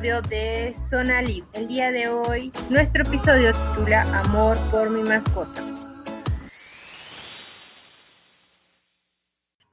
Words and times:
de 0.00 0.74
Zona 0.90 1.22
Libre. 1.22 1.48
El 1.52 1.68
día 1.68 1.92
de 1.92 2.08
hoy, 2.08 2.52
nuestro 2.68 3.04
episodio 3.04 3.52
titula 3.52 4.02
Amor 4.12 4.58
por 4.72 4.90
mi 4.90 5.02
mascota. 5.02 5.62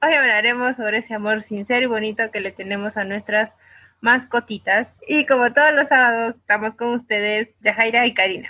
Hoy 0.00 0.14
hablaremos 0.14 0.76
sobre 0.76 0.98
ese 0.98 1.14
amor 1.14 1.42
sincero 1.42 1.82
y 1.82 1.86
bonito 1.86 2.30
que 2.30 2.38
le 2.38 2.52
tenemos 2.52 2.96
a 2.96 3.02
nuestras 3.02 3.50
mascotitas. 4.00 4.96
Y 5.08 5.26
como 5.26 5.52
todos 5.52 5.74
los 5.74 5.88
sábados, 5.88 6.36
estamos 6.36 6.76
con 6.76 6.94
ustedes, 6.94 7.48
Yajaira 7.60 8.06
y 8.06 8.14
Karina. 8.14 8.48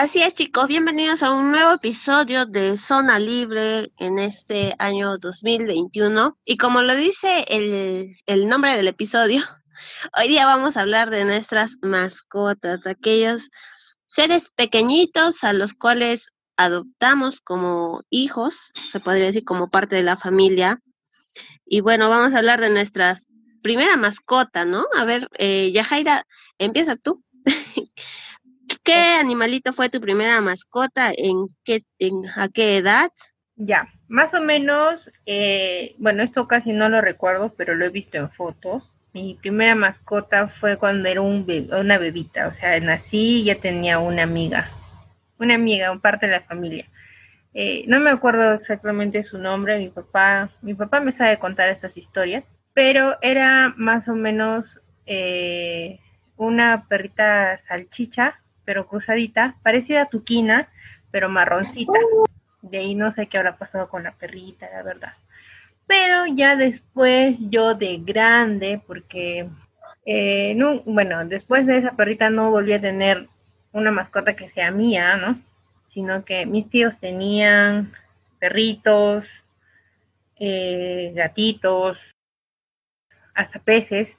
Así 0.00 0.22
es, 0.22 0.32
chicos, 0.32 0.68
bienvenidos 0.68 1.24
a 1.24 1.32
un 1.32 1.50
nuevo 1.50 1.72
episodio 1.72 2.46
de 2.46 2.76
Zona 2.76 3.18
Libre 3.18 3.90
en 3.98 4.20
este 4.20 4.72
año 4.78 5.18
2021. 5.18 6.38
Y 6.44 6.56
como 6.56 6.82
lo 6.82 6.94
dice 6.94 7.44
el, 7.48 8.14
el 8.26 8.46
nombre 8.46 8.76
del 8.76 8.86
episodio, 8.86 9.42
hoy 10.16 10.28
día 10.28 10.46
vamos 10.46 10.76
a 10.76 10.82
hablar 10.82 11.10
de 11.10 11.24
nuestras 11.24 11.78
mascotas, 11.82 12.86
aquellos 12.86 13.50
seres 14.06 14.52
pequeñitos 14.54 15.42
a 15.42 15.52
los 15.52 15.74
cuales 15.74 16.28
adoptamos 16.56 17.40
como 17.40 18.04
hijos, 18.08 18.70
se 18.74 19.00
podría 19.00 19.26
decir 19.26 19.42
como 19.42 19.68
parte 19.68 19.96
de 19.96 20.04
la 20.04 20.16
familia. 20.16 20.80
Y 21.66 21.80
bueno, 21.80 22.08
vamos 22.08 22.34
a 22.34 22.38
hablar 22.38 22.60
de 22.60 22.70
nuestra 22.70 23.18
primera 23.62 23.96
mascota, 23.96 24.64
¿no? 24.64 24.84
A 24.96 25.04
ver, 25.04 25.28
eh, 25.40 25.72
Yajaira, 25.74 26.24
empieza 26.56 26.94
tú. 26.94 27.24
¿Qué 28.82 29.16
animalito 29.20 29.72
fue 29.72 29.88
tu 29.88 30.00
primera 30.00 30.40
mascota? 30.40 31.12
¿En 31.16 31.46
qué, 31.64 31.84
en, 31.98 32.22
a 32.36 32.48
qué 32.48 32.78
edad? 32.78 33.10
Ya, 33.56 33.88
más 34.08 34.34
o 34.34 34.40
menos, 34.40 35.10
eh, 35.26 35.94
bueno, 35.98 36.22
esto 36.22 36.46
casi 36.46 36.72
no 36.72 36.88
lo 36.88 37.00
recuerdo, 37.00 37.52
pero 37.56 37.74
lo 37.74 37.86
he 37.86 37.90
visto 37.90 38.16
en 38.16 38.30
fotos. 38.30 38.90
Mi 39.12 39.34
primera 39.34 39.74
mascota 39.74 40.48
fue 40.48 40.76
cuando 40.76 41.08
era 41.08 41.20
un 41.20 41.44
una 41.72 41.98
bebita, 41.98 42.48
o 42.48 42.52
sea, 42.52 42.78
nací 42.78 43.40
y 43.40 43.44
ya 43.44 43.56
tenía 43.56 43.98
una 43.98 44.22
amiga, 44.22 44.68
una 45.38 45.54
amiga, 45.54 45.90
un 45.90 46.00
parte 46.00 46.26
de 46.26 46.32
la 46.32 46.42
familia. 46.42 46.86
Eh, 47.54 47.84
no 47.88 47.98
me 47.98 48.10
acuerdo 48.10 48.52
exactamente 48.52 49.24
su 49.24 49.38
nombre, 49.38 49.78
mi 49.78 49.88
papá, 49.88 50.50
mi 50.62 50.74
papá 50.74 51.00
me 51.00 51.12
sabe 51.12 51.38
contar 51.38 51.68
estas 51.70 51.96
historias, 51.96 52.44
pero 52.74 53.16
era 53.22 53.74
más 53.76 54.06
o 54.08 54.14
menos 54.14 54.64
eh, 55.06 55.98
una 56.36 56.86
perrita 56.88 57.60
salchicha 57.66 58.38
pero 58.68 58.86
cruzadita, 58.86 59.56
parecida 59.62 60.02
a 60.02 60.08
Tuquina, 60.10 60.68
pero 61.10 61.30
marroncita. 61.30 61.98
De 62.60 62.76
ahí 62.76 62.94
no 62.94 63.14
sé 63.14 63.26
qué 63.26 63.38
habrá 63.38 63.56
pasado 63.56 63.88
con 63.88 64.02
la 64.02 64.12
perrita, 64.12 64.68
la 64.70 64.82
verdad. 64.82 65.14
Pero 65.86 66.26
ya 66.26 66.54
después 66.54 67.38
yo 67.48 67.74
de 67.74 67.96
grande, 67.96 68.78
porque, 68.86 69.48
eh, 70.04 70.52
no, 70.54 70.80
bueno, 70.80 71.24
después 71.24 71.66
de 71.66 71.78
esa 71.78 71.92
perrita 71.92 72.28
no 72.28 72.50
volví 72.50 72.74
a 72.74 72.78
tener 72.78 73.26
una 73.72 73.90
mascota 73.90 74.36
que 74.36 74.50
sea 74.50 74.70
mía, 74.70 75.16
¿no? 75.16 75.40
Sino 75.94 76.26
que 76.26 76.44
mis 76.44 76.68
tíos 76.68 77.00
tenían 77.00 77.90
perritos, 78.38 79.24
eh, 80.38 81.10
gatitos, 81.14 81.96
hasta 83.32 83.60
peces, 83.60 84.14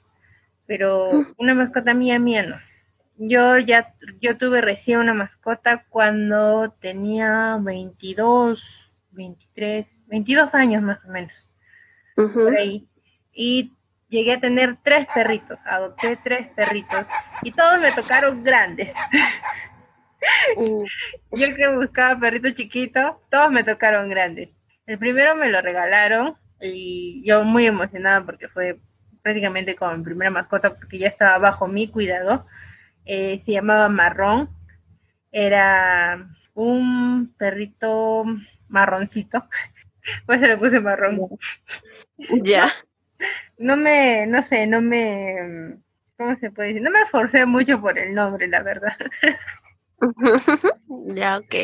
pero 0.66 1.08
una 1.38 1.54
mascota 1.54 1.94
mía, 1.94 2.18
mía 2.18 2.42
no. 2.42 2.69
Yo 3.22 3.58
ya, 3.58 3.92
yo 4.22 4.38
tuve 4.38 4.62
recién 4.62 4.98
una 4.98 5.12
mascota 5.12 5.84
cuando 5.90 6.74
tenía 6.80 7.58
22, 7.60 8.64
23, 9.10 9.86
22 10.06 10.54
años 10.54 10.82
más 10.82 11.04
o 11.04 11.08
menos. 11.08 11.32
Por 12.14 12.56
ahí. 12.56 12.88
Y 13.34 13.74
llegué 14.08 14.32
a 14.32 14.40
tener 14.40 14.78
tres 14.82 15.06
perritos, 15.14 15.58
adopté 15.66 16.18
tres 16.24 16.48
perritos 16.54 17.04
y 17.42 17.52
todos 17.52 17.78
me 17.78 17.92
tocaron 17.92 18.42
grandes. 18.42 18.90
Uh. 20.56 20.86
Yo 21.32 21.54
que 21.54 21.68
buscaba 21.76 22.18
perritos 22.18 22.54
chiquitos, 22.54 23.16
todos 23.30 23.52
me 23.52 23.64
tocaron 23.64 24.08
grandes. 24.08 24.48
El 24.86 24.98
primero 24.98 25.36
me 25.36 25.50
lo 25.50 25.60
regalaron 25.60 26.36
y 26.58 27.22
yo 27.26 27.44
muy 27.44 27.66
emocionada 27.66 28.24
porque 28.24 28.48
fue 28.48 28.78
prácticamente 29.20 29.76
como 29.76 29.98
mi 29.98 30.04
primera 30.04 30.30
mascota 30.30 30.74
porque 30.74 30.98
ya 30.98 31.08
estaba 31.08 31.36
bajo 31.36 31.68
mi 31.68 31.86
cuidado 31.86 32.46
eh, 33.12 33.42
se 33.44 33.50
llamaba 33.50 33.88
Marrón, 33.88 34.48
era 35.32 36.30
un 36.54 37.34
perrito 37.36 38.24
marroncito, 38.68 39.48
pues 40.26 40.38
se 40.38 40.46
le 40.46 40.56
puse 40.56 40.78
marrón. 40.78 41.18
Ya. 42.44 42.70
No 43.58 43.76
me, 43.76 44.28
no 44.28 44.42
sé, 44.42 44.68
no 44.68 44.80
me, 44.80 45.76
¿cómo 46.16 46.36
se 46.36 46.52
puede 46.52 46.68
decir? 46.68 46.82
No 46.82 46.92
me 46.92 47.00
esforcé 47.00 47.46
mucho 47.46 47.80
por 47.80 47.98
el 47.98 48.14
nombre, 48.14 48.46
la 48.46 48.62
verdad. 48.62 48.96
ya, 51.16 51.38
ok. 51.38 51.54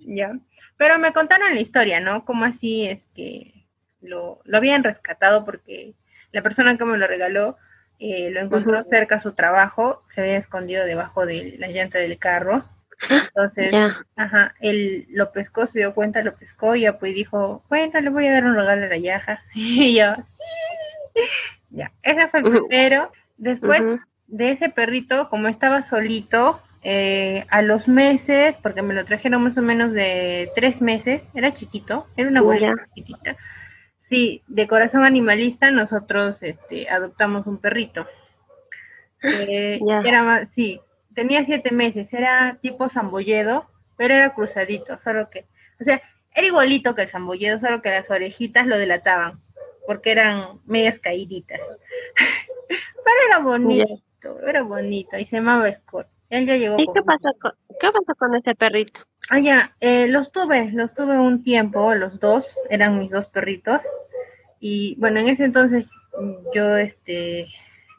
Ya. 0.00 0.38
Pero 0.76 0.98
me 0.98 1.14
contaron 1.14 1.54
la 1.54 1.60
historia, 1.62 1.98
¿no? 2.00 2.26
Como 2.26 2.44
así 2.44 2.84
es 2.86 3.00
que 3.14 3.66
lo, 4.02 4.42
lo 4.44 4.58
habían 4.58 4.84
rescatado 4.84 5.46
porque 5.46 5.94
la 6.30 6.42
persona 6.42 6.76
que 6.76 6.84
me 6.84 6.98
lo 6.98 7.06
regaló 7.06 7.56
eh, 8.00 8.30
lo 8.30 8.40
encontró 8.40 8.82
cerca 8.84 9.16
a 9.16 9.22
su 9.22 9.32
trabajo, 9.32 10.02
se 10.14 10.22
había 10.22 10.38
escondido 10.38 10.84
debajo 10.84 11.26
de 11.26 11.56
la 11.58 11.68
llanta 11.68 11.98
del 11.98 12.18
carro. 12.18 12.64
Entonces, 13.08 13.74
ajá, 14.16 14.54
él 14.60 15.06
lo 15.10 15.32
pescó, 15.32 15.66
se 15.66 15.80
dio 15.80 15.94
cuenta, 15.94 16.22
lo 16.22 16.34
pescó 16.34 16.74
y 16.74 16.82
ya 16.82 16.98
pues 16.98 17.14
dijo, 17.14 17.62
bueno, 17.68 18.00
le 18.00 18.10
voy 18.10 18.26
a 18.26 18.32
dar 18.32 18.44
un 18.44 18.56
regalo 18.56 18.84
a 18.84 18.88
la 18.88 18.96
yaja. 18.96 19.42
y 19.54 19.94
yo, 19.94 20.14
sí. 21.14 21.20
Ya, 21.70 21.92
ese 22.02 22.28
fue 22.28 22.40
el 22.40 22.50
primero. 22.50 23.12
Después 23.36 23.82
de 24.26 24.52
ese 24.52 24.70
perrito, 24.70 25.28
como 25.28 25.48
estaba 25.48 25.88
solito, 25.88 26.60
eh, 26.82 27.44
a 27.50 27.60
los 27.60 27.86
meses, 27.86 28.56
porque 28.62 28.80
me 28.80 28.94
lo 28.94 29.04
trajeron 29.04 29.42
más 29.42 29.58
o 29.58 29.62
menos 29.62 29.92
de 29.92 30.48
tres 30.54 30.80
meses, 30.80 31.22
era 31.34 31.54
chiquito, 31.54 32.06
era 32.16 32.28
una 32.28 32.40
buena 32.40 32.74
chiquitita. 32.94 33.36
Sí, 34.10 34.42
de 34.48 34.66
corazón 34.66 35.04
animalista 35.04 35.70
nosotros 35.70 36.36
este, 36.42 36.90
adoptamos 36.90 37.46
un 37.46 37.58
perrito. 37.58 38.06
Eh, 39.22 39.78
era 40.02 40.48
sí, 40.54 40.80
tenía 41.14 41.44
siete 41.44 41.72
meses, 41.72 42.10
era 42.10 42.56
tipo 42.62 42.88
zambolledo, 42.88 43.66
pero 43.98 44.14
era 44.14 44.32
cruzadito, 44.32 44.98
solo 45.04 45.28
que, 45.28 45.44
o 45.78 45.84
sea, 45.84 46.00
era 46.34 46.46
igualito 46.46 46.94
que 46.94 47.02
el 47.02 47.10
zambolledo, 47.10 47.58
solo 47.58 47.82
que 47.82 47.90
las 47.90 48.10
orejitas 48.10 48.66
lo 48.66 48.78
delataban, 48.78 49.34
porque 49.86 50.12
eran 50.12 50.58
medias 50.64 50.98
caíditas. 51.00 51.60
pero 52.68 53.16
era 53.28 53.38
bonito, 53.40 54.48
era 54.48 54.62
bonito, 54.62 55.18
y 55.18 55.26
se 55.26 55.36
llamaba 55.36 55.70
Scott. 55.70 56.06
Él 56.30 56.46
ya 56.46 56.56
llegó. 56.56 56.76
¿Y 56.78 56.86
qué 56.86 57.02
pasó, 57.02 57.28
con, 57.40 57.52
qué 57.80 57.88
pasó 57.90 58.14
con 58.18 58.34
ese 58.36 58.54
perrito? 58.54 59.02
Ah, 59.28 59.40
ya, 59.40 59.74
eh, 59.80 60.06
los 60.06 60.32
tuve, 60.32 60.70
los 60.72 60.94
tuve 60.94 61.18
un 61.18 61.42
tiempo, 61.42 61.94
los 61.94 62.18
dos, 62.20 62.54
eran 62.70 62.98
mis 62.98 63.10
dos 63.10 63.26
perritos. 63.26 63.80
Y 64.60 64.96
bueno, 64.98 65.20
en 65.20 65.28
ese 65.28 65.44
entonces 65.44 65.90
yo 66.54 66.76
este, 66.76 67.48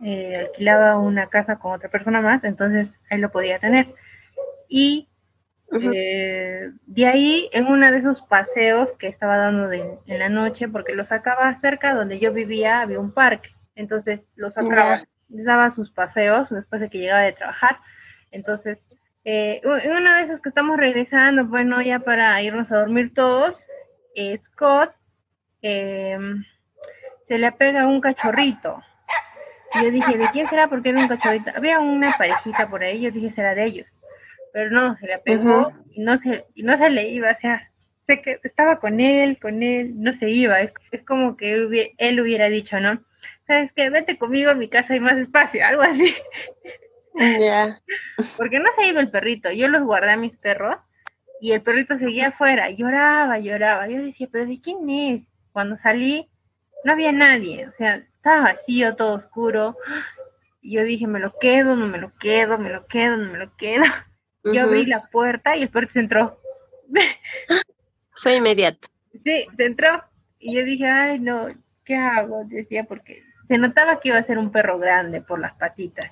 eh, 0.04 0.38
alquilaba 0.38 0.98
una 0.98 1.28
casa 1.28 1.58
con 1.58 1.74
otra 1.74 1.90
persona 1.90 2.22
más, 2.22 2.44
entonces 2.44 2.90
él 3.10 3.22
lo 3.22 3.32
podía 3.32 3.60
tener. 3.60 3.88
Y 4.68 5.10
eh, 5.80 6.72
de 6.86 7.08
ahí, 7.08 7.50
en 7.54 7.68
uno 7.68 7.90
de 7.92 7.98
esos 7.98 8.22
paseos 8.22 8.92
que 8.94 9.08
estaba 9.08 9.38
dando 9.38 9.72
en 9.72 10.20
la 10.20 10.30
noche, 10.30 10.68
porque 10.68 10.96
lo 10.96 11.06
sacaba 11.06 11.54
cerca 11.60 11.94
donde 11.94 12.20
yo 12.20 12.34
vivía, 12.34 12.82
había 12.82 13.00
un 13.00 13.12
parque. 13.12 13.50
Entonces 13.76 14.28
lo 14.36 14.52
sacaba, 14.52 15.04
daba 15.30 15.72
sus 15.72 15.92
paseos 15.92 16.50
después 16.50 16.82
de 16.82 16.90
que 16.90 17.00
llegaba 17.00 17.22
de 17.22 17.34
trabajar. 17.34 17.78
Entonces, 18.32 18.80
eh, 19.24 19.62
una 19.64 20.18
de 20.18 20.24
esas 20.24 20.42
que 20.42 20.50
estamos 20.50 20.78
regresando, 20.78 21.46
bueno, 21.46 21.82
ya 21.82 22.00
para 22.00 22.42
irnos 22.42 22.72
a 22.72 22.80
dormir 22.80 23.14
todos, 23.14 23.64
Scott 24.44 24.94
em, 25.62 26.44
se 27.28 27.38
le 27.38 27.52
pega 27.52 27.88
un 27.88 28.02
cachorrito. 28.02 28.82
Y 29.74 29.86
yo 29.86 29.92
dije, 29.92 30.18
¿de 30.18 30.30
quién 30.32 30.48
será? 30.48 30.68
Porque 30.68 30.90
era 30.90 31.00
un 31.00 31.08
cachorrito. 31.08 31.52
Había 31.56 31.80
una 31.80 32.12
parejita 32.18 32.70
por 32.70 32.84
ahí, 32.84 33.02
yo 33.02 33.12
dije, 33.12 33.30
será 33.32 33.56
de 33.56 33.66
ellos. 33.66 33.88
Pero 34.52 34.70
no, 34.70 34.98
se 34.98 35.08
le 35.08 35.18
pegó 35.20 35.72
y, 35.92 36.02
no 36.02 36.18
se, 36.18 36.46
y 36.56 36.64
no 36.64 36.78
se 36.78 36.90
le 36.90 37.08
iba, 37.10 37.32
o 37.32 37.40
sea, 37.40 37.72
sé 38.06 38.22
que 38.22 38.40
estaba 38.44 38.80
con 38.80 39.00
él, 39.00 39.40
con 39.40 39.64
él, 39.64 39.94
no 40.02 40.12
se 40.14 40.30
iba. 40.30 40.60
Es, 40.62 40.74
como 41.08 41.38
que 41.38 41.54
él 41.98 42.20
hubiera 42.20 42.50
dicho, 42.50 42.80
¿no? 42.80 43.02
¿Sabes 43.48 43.72
qué? 43.74 43.90
Vete 43.90 44.18
conmigo 44.18 44.52
a 44.52 44.56
mi 44.56 44.68
casa, 44.68 44.94
hay 44.94 45.00
más 45.00 45.18
espacio, 45.18 45.66
algo 45.66 45.84
así. 45.84 46.14
Ya. 47.14 47.82
Porque 48.38 48.60
no 48.60 48.70
se 48.76 48.88
iba 48.88 49.02
el 49.02 49.12
perrito, 49.12 49.52
yo 49.52 49.68
los 49.68 49.84
guardé 49.84 50.12
a 50.12 50.18
mis 50.18 50.38
perros 50.38 50.76
y 51.42 51.52
el 51.52 51.62
perrito 51.62 51.98
seguía 51.98 52.30
afuera, 52.30 52.70
lloraba, 52.70 53.40
lloraba. 53.40 53.88
Yo 53.88 54.02
decía, 54.02 54.28
¿pero 54.32 54.46
de 54.46 54.62
quién 54.62 54.90
es? 54.90 55.22
Cuando 55.52 55.78
salí, 55.78 56.30
no 56.84 56.94
había 56.94 57.12
nadie, 57.12 57.68
o 57.68 57.72
sea, 57.74 57.96
estaba 57.96 58.54
vacío, 58.54 58.96
todo 58.96 59.16
oscuro. 59.16 59.76
yo 60.62 60.84
dije, 60.84 61.08
me 61.08 61.20
lo 61.20 61.34
quedo, 61.40 61.76
no 61.76 61.88
me 61.88 61.98
lo 61.98 62.14
quedo, 62.20 62.58
me 62.58 62.70
lo 62.70 62.86
quedo, 62.86 63.18
no 63.18 63.32
me 63.32 63.40
lo 63.40 63.56
quedo. 63.58 63.84
Yo 64.44 64.64
abrí 64.64 64.86
la 64.86 65.04
puerta 65.04 65.56
y 65.56 65.64
el 65.64 65.70
perro 65.70 65.88
se 65.92 66.00
entró. 66.00 66.40
Fue 68.22 68.36
inmediato. 68.36 68.88
Sí, 69.24 69.46
se 69.56 69.66
entró. 69.66 70.04
Y 70.40 70.56
yo 70.56 70.64
dije, 70.64 70.88
ay, 70.88 71.20
no, 71.20 71.48
¿qué 71.86 71.96
hago? 71.96 72.44
Decía, 72.46 72.84
porque 72.86 73.24
se 73.48 73.58
notaba 73.58 74.00
que 74.00 74.10
iba 74.10 74.18
a 74.18 74.24
ser 74.24 74.38
un 74.38 74.52
perro 74.52 74.80
grande 74.80 75.22
por 75.22 75.40
las 75.40 75.54
patitas. 75.54 76.12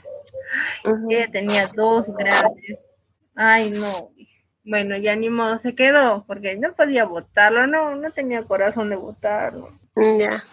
Ella 1.09 1.29
tenía 1.31 1.67
dos 1.67 2.13
grandes. 2.15 2.79
Ay, 3.35 3.71
no. 3.71 4.11
Bueno, 4.63 4.97
ya 4.97 5.15
ni 5.15 5.29
modo 5.29 5.59
se 5.59 5.73
quedó, 5.73 6.25
porque 6.27 6.55
no 6.57 6.73
podía 6.73 7.05
botarlo, 7.05 7.65
no, 7.67 7.95
no 7.95 8.11
tenía 8.11 8.43
corazón 8.43 8.89
de 8.89 8.97
botarlo. 8.97 9.69
Ya. 9.95 10.43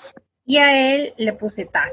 Y 0.44 0.58
a 0.58 0.94
él 0.94 1.12
le 1.16 1.32
puse 1.32 1.66
Taz. 1.66 1.92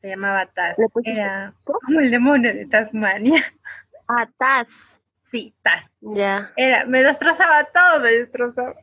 Se 0.00 0.08
llamaba 0.08 0.46
Taz. 0.46 0.76
Era 1.04 1.54
como 1.64 2.00
el 2.00 2.10
demonio 2.10 2.52
de 2.52 2.66
Tasmania. 2.66 3.44
Ah, 4.08 4.28
Taz. 4.36 4.98
Sí, 5.30 5.54
Taz. 5.62 5.90
Ya. 6.00 6.52
Era, 6.56 6.84
me 6.86 7.02
destrozaba 7.02 7.64
todo, 7.72 8.00
me 8.00 8.12
destrozaba. 8.12 8.74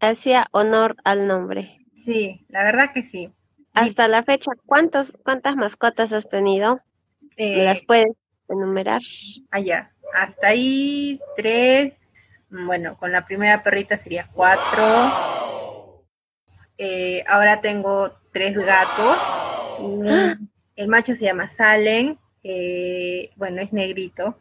Hacía 0.00 0.46
honor 0.52 0.96
al 1.04 1.26
nombre. 1.26 1.78
Sí, 1.96 2.44
la 2.48 2.64
verdad 2.64 2.92
que 2.92 3.02
sí. 3.02 3.32
Hasta 3.72 4.08
la 4.08 4.22
fecha, 4.22 4.52
¿cuántos, 4.66 5.18
¿cuántas 5.24 5.56
mascotas 5.56 6.12
has 6.12 6.28
tenido? 6.28 6.80
¿Me 7.36 7.64
las 7.64 7.84
puedes 7.84 8.12
enumerar? 8.48 9.02
Allá. 9.50 9.90
Hasta 10.14 10.48
ahí 10.48 11.18
tres. 11.36 11.94
Bueno, 12.50 12.96
con 12.96 13.10
la 13.12 13.26
primera 13.26 13.62
perrita 13.62 13.96
sería 13.96 14.26
cuatro. 14.32 16.04
Eh, 16.78 17.24
ahora 17.26 17.60
tengo 17.60 18.12
tres 18.32 18.56
gatos. 18.56 19.18
El 20.76 20.88
macho 20.88 21.14
se 21.14 21.24
llama 21.24 21.48
Salen. 21.50 22.18
bueno, 23.36 23.62
es 23.62 23.72
negrito. 23.72 24.36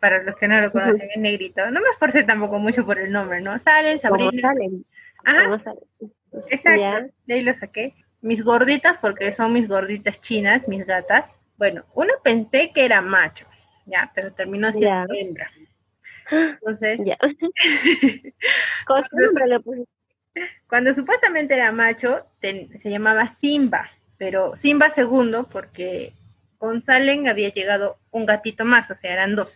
Para 0.00 0.22
los 0.22 0.36
que 0.36 0.48
no 0.48 0.60
lo 0.60 0.72
conocen, 0.72 1.08
es 1.14 1.20
negrito. 1.20 1.70
No 1.70 1.80
me 1.80 1.88
esforcé 1.90 2.24
tampoco 2.24 2.58
mucho 2.58 2.84
por 2.84 2.98
el 2.98 3.12
nombre, 3.12 3.40
¿no? 3.40 3.58
Salen, 3.58 4.00
Sabrina. 4.00 4.40
Salen? 4.40 4.84
Ajá. 5.24 5.74
Exacto. 6.48 7.12
De 7.26 7.34
ahí 7.34 7.42
lo 7.42 7.54
saqué. 7.58 7.94
Mis 8.20 8.42
gorditas, 8.42 8.98
porque 9.00 9.32
son 9.32 9.52
mis 9.52 9.68
gorditas 9.68 10.20
chinas, 10.20 10.66
mis 10.68 10.86
gatas. 10.86 11.24
Bueno, 11.62 11.84
uno 11.94 12.12
pensé 12.24 12.72
que 12.74 12.84
era 12.84 13.00
macho, 13.00 13.46
ya, 13.86 14.10
pero 14.16 14.32
terminó 14.32 14.72
siendo 14.72 15.14
hembra. 15.14 15.48
Entonces, 16.28 16.98
ya. 17.06 17.16
cuando, 20.66 20.92
supuestamente 20.92 21.54
era 21.54 21.70
macho, 21.70 22.24
se 22.40 22.90
llamaba 22.90 23.28
Simba, 23.28 23.88
pero 24.18 24.56
Simba 24.56 24.90
segundo, 24.90 25.44
porque 25.44 26.14
con 26.58 26.82
Salen 26.82 27.28
había 27.28 27.50
llegado 27.50 27.96
un 28.10 28.26
gatito 28.26 28.64
más, 28.64 28.90
o 28.90 28.96
sea, 28.96 29.12
eran 29.12 29.36
dos. 29.36 29.52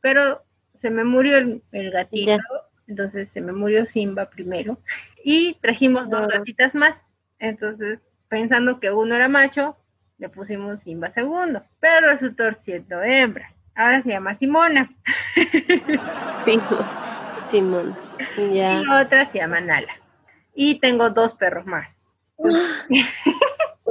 Pero 0.00 0.42
se 0.74 0.90
me 0.90 1.04
murió 1.04 1.38
el, 1.38 1.62
gatito, 1.92 2.42
entonces 2.88 3.30
se 3.30 3.40
me 3.40 3.52
murió 3.52 3.86
Simba 3.86 4.28
primero. 4.28 4.76
Y 5.22 5.54
trajimos 5.60 6.10
dos 6.10 6.26
gatitas 6.26 6.74
más. 6.74 6.96
Entonces, 7.38 8.00
pensando 8.28 8.80
que 8.80 8.90
uno 8.90 9.14
era 9.14 9.28
macho, 9.28 9.76
le 10.18 10.28
pusimos 10.28 10.80
Simba 10.80 11.10
segundo, 11.12 11.62
pero 11.80 12.08
resultó 12.08 12.52
siendo 12.54 13.02
hembra. 13.02 13.52
Ahora 13.74 14.02
se 14.02 14.10
llama 14.10 14.34
Simona. 14.34 14.90
Sí, 16.44 16.58
Simona. 17.50 17.96
Ya. 18.52 18.80
Y 18.80 18.88
otra 18.88 19.26
se 19.30 19.38
llama 19.38 19.60
Nala. 19.60 19.92
Y 20.54 20.80
tengo 20.80 21.10
dos 21.10 21.34
perros 21.34 21.66
más. 21.66 21.88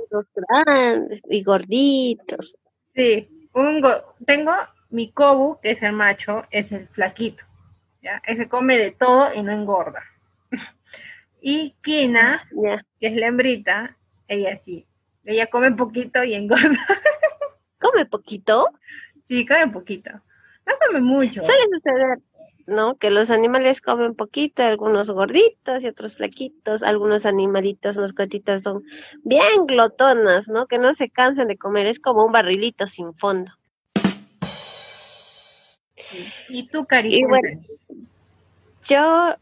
Dos 0.10 0.26
grandes 0.34 1.22
y 1.30 1.44
gorditos. 1.44 2.58
Sí, 2.96 3.50
un 3.54 3.86
tengo 4.26 4.54
mi 4.90 5.12
Kobu, 5.12 5.60
que 5.62 5.72
es 5.72 5.84
el 5.84 5.94
macho, 5.94 6.46
es 6.50 6.72
el 6.72 6.88
flaquito. 6.88 7.44
¿ya? 8.02 8.22
Ese 8.26 8.48
come 8.48 8.78
de 8.78 8.92
todo 8.92 9.34
y 9.34 9.44
no 9.44 9.52
engorda. 9.52 10.04
y 11.42 11.76
Kina, 11.82 12.48
que 13.00 13.08
es 13.08 13.16
la 13.16 13.28
hembrita, 13.28 13.98
ella 14.28 14.58
sí, 14.58 14.87
ella 15.28 15.48
come 15.48 15.72
poquito 15.74 16.24
y 16.24 16.34
engorda. 16.34 16.80
¿Come 17.80 18.06
poquito? 18.06 18.70
Sí, 19.28 19.46
come 19.46 19.68
poquito. 19.68 20.10
No 20.66 20.74
come 20.86 21.02
mucho. 21.02 21.46
Suele 21.46 21.64
suceder, 21.74 22.20
¿no? 22.66 22.96
Que 22.96 23.12
los 23.12 23.30
animales 23.30 23.82
comen 23.82 24.16
poquito, 24.16 24.64
algunos 24.64 25.12
gorditos 25.12 25.84
y 25.84 25.88
otros 25.88 26.16
flaquitos, 26.16 26.82
algunos 26.82 27.26
animalitos, 27.26 27.98
mascotitas 27.98 28.64
son 28.64 28.84
bien 29.24 29.66
glotonas, 29.68 30.48
¿no? 30.48 30.66
Que 30.66 30.78
no 30.78 30.96
se 30.96 31.10
cansan 31.10 31.50
de 31.50 31.58
comer, 31.58 31.88
es 31.88 32.00
como 32.00 32.26
un 32.26 32.32
barrilito 32.32 32.88
sin 32.88 33.14
fondo. 33.14 33.52
¿Y 36.48 36.68
tú, 36.68 36.86
Cari? 36.86 37.22
yo, 38.88 39.36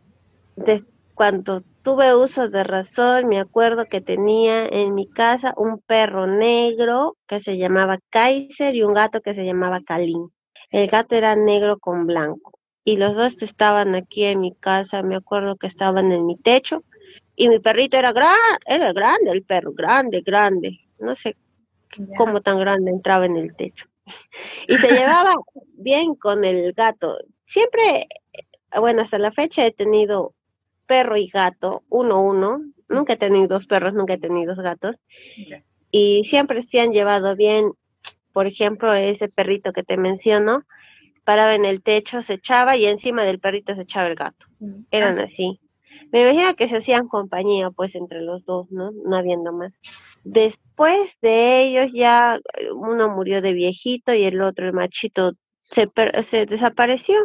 de, 0.56 0.84
cuando 1.16 1.62
tuve 1.82 2.14
uso 2.14 2.50
de 2.50 2.64
razón, 2.64 3.28
me 3.28 3.40
acuerdo 3.40 3.86
que 3.86 4.02
tenía 4.02 4.68
en 4.68 4.94
mi 4.94 5.10
casa 5.10 5.54
un 5.56 5.80
perro 5.80 6.28
negro 6.28 7.16
que 7.26 7.40
se 7.40 7.58
llamaba 7.58 8.00
Kaiser 8.10 8.76
y 8.76 8.84
un 8.84 8.94
gato 8.94 9.22
que 9.22 9.34
se 9.34 9.46
llamaba 9.46 9.82
Kalin. 9.82 10.30
El 10.72 10.88
gato 10.88 11.16
era 11.16 11.36
negro 11.36 11.80
con 11.80 12.06
blanco 12.06 12.60
y 12.84 12.98
los 12.98 13.16
dos 13.16 13.42
estaban 13.42 13.96
aquí 13.96 14.26
en 14.26 14.42
mi 14.42 14.54
casa, 14.54 15.02
me 15.04 15.16
acuerdo 15.16 15.56
que 15.56 15.68
estaban 15.68 16.12
en 16.12 16.26
mi 16.26 16.38
techo 16.38 16.84
y 17.36 17.48
mi 17.50 17.60
perrito 17.60 17.98
era, 17.98 18.12
gran, 18.12 18.36
era 18.66 18.92
grande, 18.92 19.32
el 19.32 19.44
perro, 19.44 19.72
grande, 19.74 20.22
grande, 20.22 20.82
no 21.00 21.16
sé 21.16 21.38
cómo 22.18 22.42
tan 22.42 22.60
grande 22.60 22.92
entraba 22.92 23.26
en 23.26 23.38
el 23.38 23.56
techo. 23.56 23.88
y 24.68 24.78
se 24.78 24.92
llevaba 24.92 25.34
bien 25.78 26.16
con 26.16 26.44
el 26.44 26.74
gato. 26.74 27.18
Siempre, 27.48 28.08
bueno, 28.78 29.02
hasta 29.02 29.18
la 29.18 29.32
fecha 29.32 29.66
he 29.66 29.72
tenido 29.72 30.35
perro 30.86 31.18
y 31.18 31.28
gato, 31.28 31.84
uno 31.90 32.22
uno. 32.22 32.62
Nunca 32.88 33.14
he 33.14 33.18
tenido 33.18 33.48
dos 33.48 33.68
perros, 33.68 33.94
nunca 33.94 34.14
he 34.14 34.18
tenido 34.18 34.54
dos 34.54 34.64
gatos. 34.64 34.98
Y 35.92 36.24
siempre 36.26 36.62
se 36.64 36.82
han 36.82 36.92
llevado 36.92 37.36
bien. 37.36 37.72
Por 38.34 38.48
ejemplo, 38.48 38.94
ese 38.94 39.30
perrito 39.30 39.72
que 39.72 39.84
te 39.84 39.98
menciono, 39.98 40.64
paraba 41.24 41.56
en 41.56 41.66
el 41.66 41.82
techo, 41.82 42.22
se 42.22 42.34
echaba 42.34 42.78
y 42.78 42.86
encima 42.86 43.24
del 43.24 43.40
perrito 43.40 43.74
se 43.76 43.84
echaba 43.84 44.08
el 44.08 44.16
gato. 44.16 44.46
Mm. 44.60 44.84
Eran 44.92 45.20
así. 45.20 45.60
Me 46.12 46.22
imagino 46.22 46.54
que 46.56 46.68
se 46.68 46.78
hacían 46.78 47.08
compañía, 47.08 47.72
pues, 47.72 47.96
entre 47.96 48.22
los 48.22 48.46
dos, 48.46 48.72
¿no? 48.72 48.92
No 48.92 49.18
habiendo 49.18 49.52
más. 49.52 49.74
Después 50.24 51.18
de 51.22 51.64
ellos 51.64 51.92
ya 51.94 52.40
uno 52.74 53.10
murió 53.10 53.42
de 53.42 53.54
viejito 53.54 54.14
y 54.14 54.24
el 54.24 54.42
otro, 54.42 54.66
el 54.66 54.74
machito, 54.74 55.34
se, 55.72 55.90
se 56.24 56.46
desapareció 56.46 57.16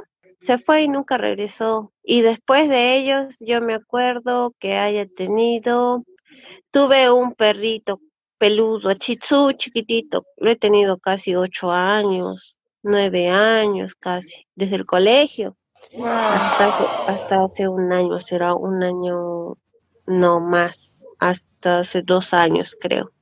se 0.41 0.59
fue 0.59 0.83
y 0.83 0.89
nunca 0.89 1.19
regresó. 1.19 1.93
Y 2.03 2.23
después 2.23 2.69
de 2.69 2.97
ellos, 2.97 3.37
yo 3.41 3.61
me 3.61 3.75
acuerdo 3.75 4.55
que 4.59 4.77
haya 4.77 5.07
tenido, 5.07 6.05
tuve 6.71 7.11
un 7.11 7.35
perrito 7.35 8.01
peludo, 8.39 8.95
chitsu 8.95 9.53
chiquitito, 9.53 10.25
lo 10.39 10.51
he 10.51 10.57
tenido 10.57 10.97
casi 10.97 11.37
ocho 11.37 11.71
años, 11.71 12.57
nueve 12.83 13.29
años 13.29 13.95
casi, 13.95 14.47
desde 14.55 14.77
el 14.77 14.87
colegio. 14.87 15.57
Hasta, 16.03 17.11
hasta 17.11 17.45
hace 17.45 17.69
un 17.69 17.93
año, 17.93 18.19
será 18.21 18.55
un 18.55 18.83
año 18.83 19.59
no 20.07 20.41
más, 20.41 21.05
hasta 21.19 21.81
hace 21.81 22.03
dos 22.03 22.33
años 22.33 22.77
creo. 22.81 23.13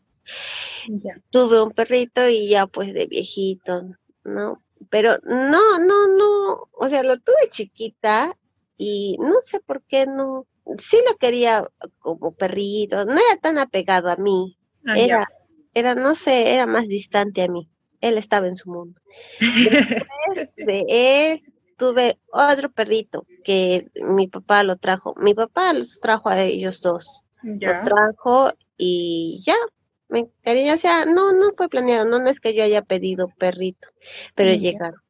Tuve 1.30 1.62
un 1.62 1.72
perrito 1.72 2.28
y 2.28 2.48
ya 2.48 2.66
pues 2.66 2.94
de 2.94 3.06
viejito, 3.06 3.82
¿no? 4.24 4.62
Pero 4.90 5.16
no, 5.24 5.78
no, 5.78 6.08
no, 6.08 6.68
o 6.72 6.88
sea, 6.88 7.02
lo 7.02 7.18
tuve 7.18 7.50
chiquita 7.50 8.36
y 8.76 9.16
no 9.18 9.36
sé 9.44 9.60
por 9.60 9.82
qué 9.82 10.06
no, 10.06 10.46
sí 10.78 10.98
lo 11.08 11.16
quería 11.16 11.68
como 11.98 12.32
perrito, 12.32 13.04
no 13.04 13.12
era 13.12 13.40
tan 13.40 13.58
apegado 13.58 14.08
a 14.08 14.16
mí, 14.16 14.56
ah, 14.86 14.98
era, 14.98 15.28
era, 15.74 15.94
no 15.94 16.14
sé, 16.14 16.54
era 16.54 16.66
más 16.66 16.86
distante 16.88 17.42
a 17.42 17.48
mí, 17.48 17.68
él 18.00 18.18
estaba 18.18 18.46
en 18.46 18.56
su 18.56 18.70
mundo. 18.70 19.00
Después 20.34 20.50
de 20.56 20.84
él 20.88 21.42
tuve 21.76 22.18
otro 22.32 22.70
perrito 22.70 23.26
que 23.44 23.88
mi 23.94 24.28
papá 24.28 24.62
lo 24.62 24.76
trajo, 24.76 25.14
mi 25.16 25.34
papá 25.34 25.72
los 25.72 26.00
trajo 26.00 26.28
a 26.28 26.42
ellos 26.42 26.80
dos, 26.80 27.22
lo 27.42 27.84
trajo 27.84 28.52
y 28.76 29.40
ya, 29.44 29.56
me 30.08 30.28
cariño, 30.42 30.74
o 30.74 30.78
sea, 30.78 31.04
no, 31.04 31.32
no 31.32 31.52
fue 31.56 31.68
planeado, 31.68 32.04
no, 32.04 32.18
no 32.18 32.28
es 32.28 32.40
que 32.40 32.54
yo 32.54 32.62
haya 32.62 32.82
pedido 32.82 33.28
perrito, 33.38 33.88
pero 34.34 34.52
llegaron. 34.52 35.00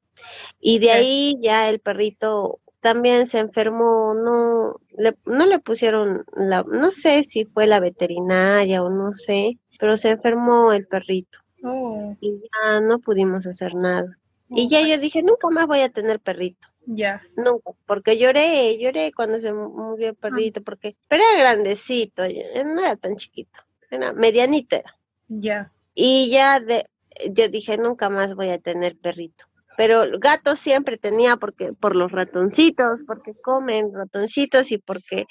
Y 0.60 0.80
de 0.80 0.90
ahí 0.90 1.38
ya 1.40 1.68
el 1.68 1.78
perrito 1.78 2.60
también 2.80 3.28
se 3.28 3.38
enfermó, 3.38 4.14
no 4.14 4.80
le, 4.96 5.16
no 5.24 5.46
le 5.46 5.58
pusieron 5.60 6.24
la, 6.34 6.64
no 6.64 6.90
sé 6.90 7.24
si 7.24 7.44
fue 7.44 7.66
la 7.66 7.80
veterinaria 7.80 8.82
o 8.82 8.90
no 8.90 9.12
sé, 9.12 9.58
pero 9.78 9.96
se 9.96 10.10
enfermó 10.10 10.72
el 10.72 10.86
perrito. 10.86 11.38
Oh. 11.62 12.16
Y 12.20 12.40
ya 12.40 12.80
no 12.80 12.98
pudimos 12.98 13.46
hacer 13.46 13.74
nada. 13.74 14.18
Y 14.50 14.68
ya 14.68 14.80
yo 14.80 14.98
dije, 14.98 15.22
nunca 15.22 15.48
más 15.50 15.66
voy 15.66 15.80
a 15.80 15.90
tener 15.90 16.20
perrito. 16.20 16.68
Ya. 16.86 17.22
Nunca, 17.36 17.72
porque 17.86 18.16
lloré, 18.16 18.78
lloré 18.78 19.12
cuando 19.12 19.38
se 19.38 19.52
murió 19.52 20.08
el 20.08 20.16
ah. 20.16 20.20
perrito, 20.20 20.62
porque, 20.62 20.96
pero 21.06 21.22
era 21.22 21.40
grandecito, 21.40 22.22
no 22.22 22.80
era 22.80 22.96
tan 22.96 23.16
chiquito 23.16 23.60
era 23.90 24.12
medianita 24.12 24.82
Ya. 25.28 25.72
Y 25.94 26.30
ya 26.30 26.60
de, 26.60 26.86
yo 27.30 27.48
dije, 27.48 27.76
nunca 27.78 28.08
más 28.08 28.34
voy 28.34 28.50
a 28.50 28.58
tener 28.58 28.96
perrito. 28.96 29.44
pero 29.76 30.04
gatos 30.18 30.58
siempre 30.58 30.98
tenía 30.98 31.36
porque 31.36 31.72
por 31.72 31.94
los 31.94 32.10
ratoncitos, 32.12 33.04
porque 33.06 33.34
comen 33.40 33.92
ratoncitos 33.94 34.72
y 34.72 34.78
porque 34.78 35.26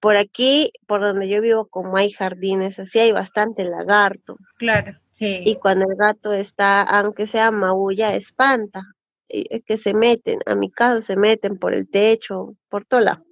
por 0.00 0.16
aquí, 0.16 0.72
por 0.86 1.00
donde 1.00 1.28
yo 1.28 1.40
vivo, 1.40 1.66
como 1.68 1.96
hay 1.96 2.10
jardines, 2.10 2.78
así 2.78 2.98
hay 2.98 3.12
bastante 3.12 3.64
lagarto. 3.64 4.36
Claro, 4.58 4.94
sí. 5.18 5.40
Y 5.44 5.56
cuando 5.56 5.86
el 5.88 5.96
gato 5.96 6.32
está, 6.32 6.82
aunque 6.82 7.26
sea 7.26 7.50
maulla, 7.50 8.14
espanta, 8.14 8.82
es 9.28 9.62
que 9.64 9.78
se 9.78 9.94
meten, 9.94 10.40
a 10.46 10.54
mi 10.56 10.70
casa 10.70 11.00
se 11.00 11.16
meten 11.16 11.58
por 11.58 11.72
el 11.74 11.88
techo, 11.88 12.54
por 12.68 12.84
todo 12.84 13.00
lado. 13.00 13.24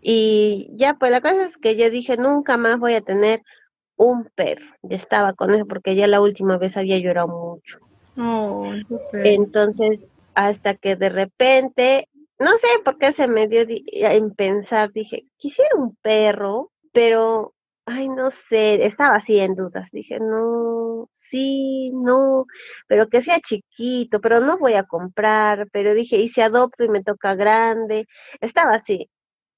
Y 0.00 0.70
ya, 0.74 0.94
pues 0.94 1.10
la 1.10 1.20
cosa 1.20 1.46
es 1.46 1.56
que 1.58 1.76
yo 1.76 1.90
dije, 1.90 2.16
nunca 2.16 2.56
más 2.56 2.78
voy 2.78 2.94
a 2.94 3.00
tener 3.02 3.42
un 3.96 4.28
perro. 4.34 4.66
Ya 4.82 4.96
estaba 4.96 5.32
con 5.34 5.54
eso 5.54 5.66
porque 5.66 5.96
ya 5.96 6.06
la 6.06 6.20
última 6.20 6.58
vez 6.58 6.76
había 6.76 6.98
llorado 6.98 7.28
mucho. 7.28 7.78
Oh, 8.18 8.72
Entonces, 9.12 10.00
hasta 10.34 10.74
que 10.74 10.96
de 10.96 11.08
repente, 11.08 12.08
no 12.38 12.50
sé 12.52 12.66
por 12.84 12.98
qué 12.98 13.12
se 13.12 13.26
me 13.28 13.46
dio 13.48 13.64
en 13.68 14.34
pensar, 14.34 14.92
dije, 14.92 15.26
quisiera 15.36 15.76
un 15.76 15.96
perro, 15.96 16.70
pero, 16.92 17.54
ay, 17.86 18.08
no 18.08 18.30
sé, 18.30 18.84
estaba 18.86 19.16
así 19.16 19.38
en 19.38 19.54
dudas. 19.54 19.90
Dije, 19.92 20.18
no, 20.20 21.08
sí, 21.14 21.90
no, 21.94 22.46
pero 22.86 23.08
que 23.08 23.22
sea 23.22 23.40
chiquito, 23.40 24.20
pero 24.20 24.40
no 24.40 24.58
voy 24.58 24.74
a 24.74 24.84
comprar, 24.84 25.68
pero 25.72 25.94
dije, 25.94 26.16
y 26.16 26.28
si 26.28 26.40
adopto 26.40 26.84
y 26.84 26.88
me 26.88 27.02
toca 27.02 27.34
grande, 27.34 28.06
estaba 28.40 28.74
así. 28.74 29.08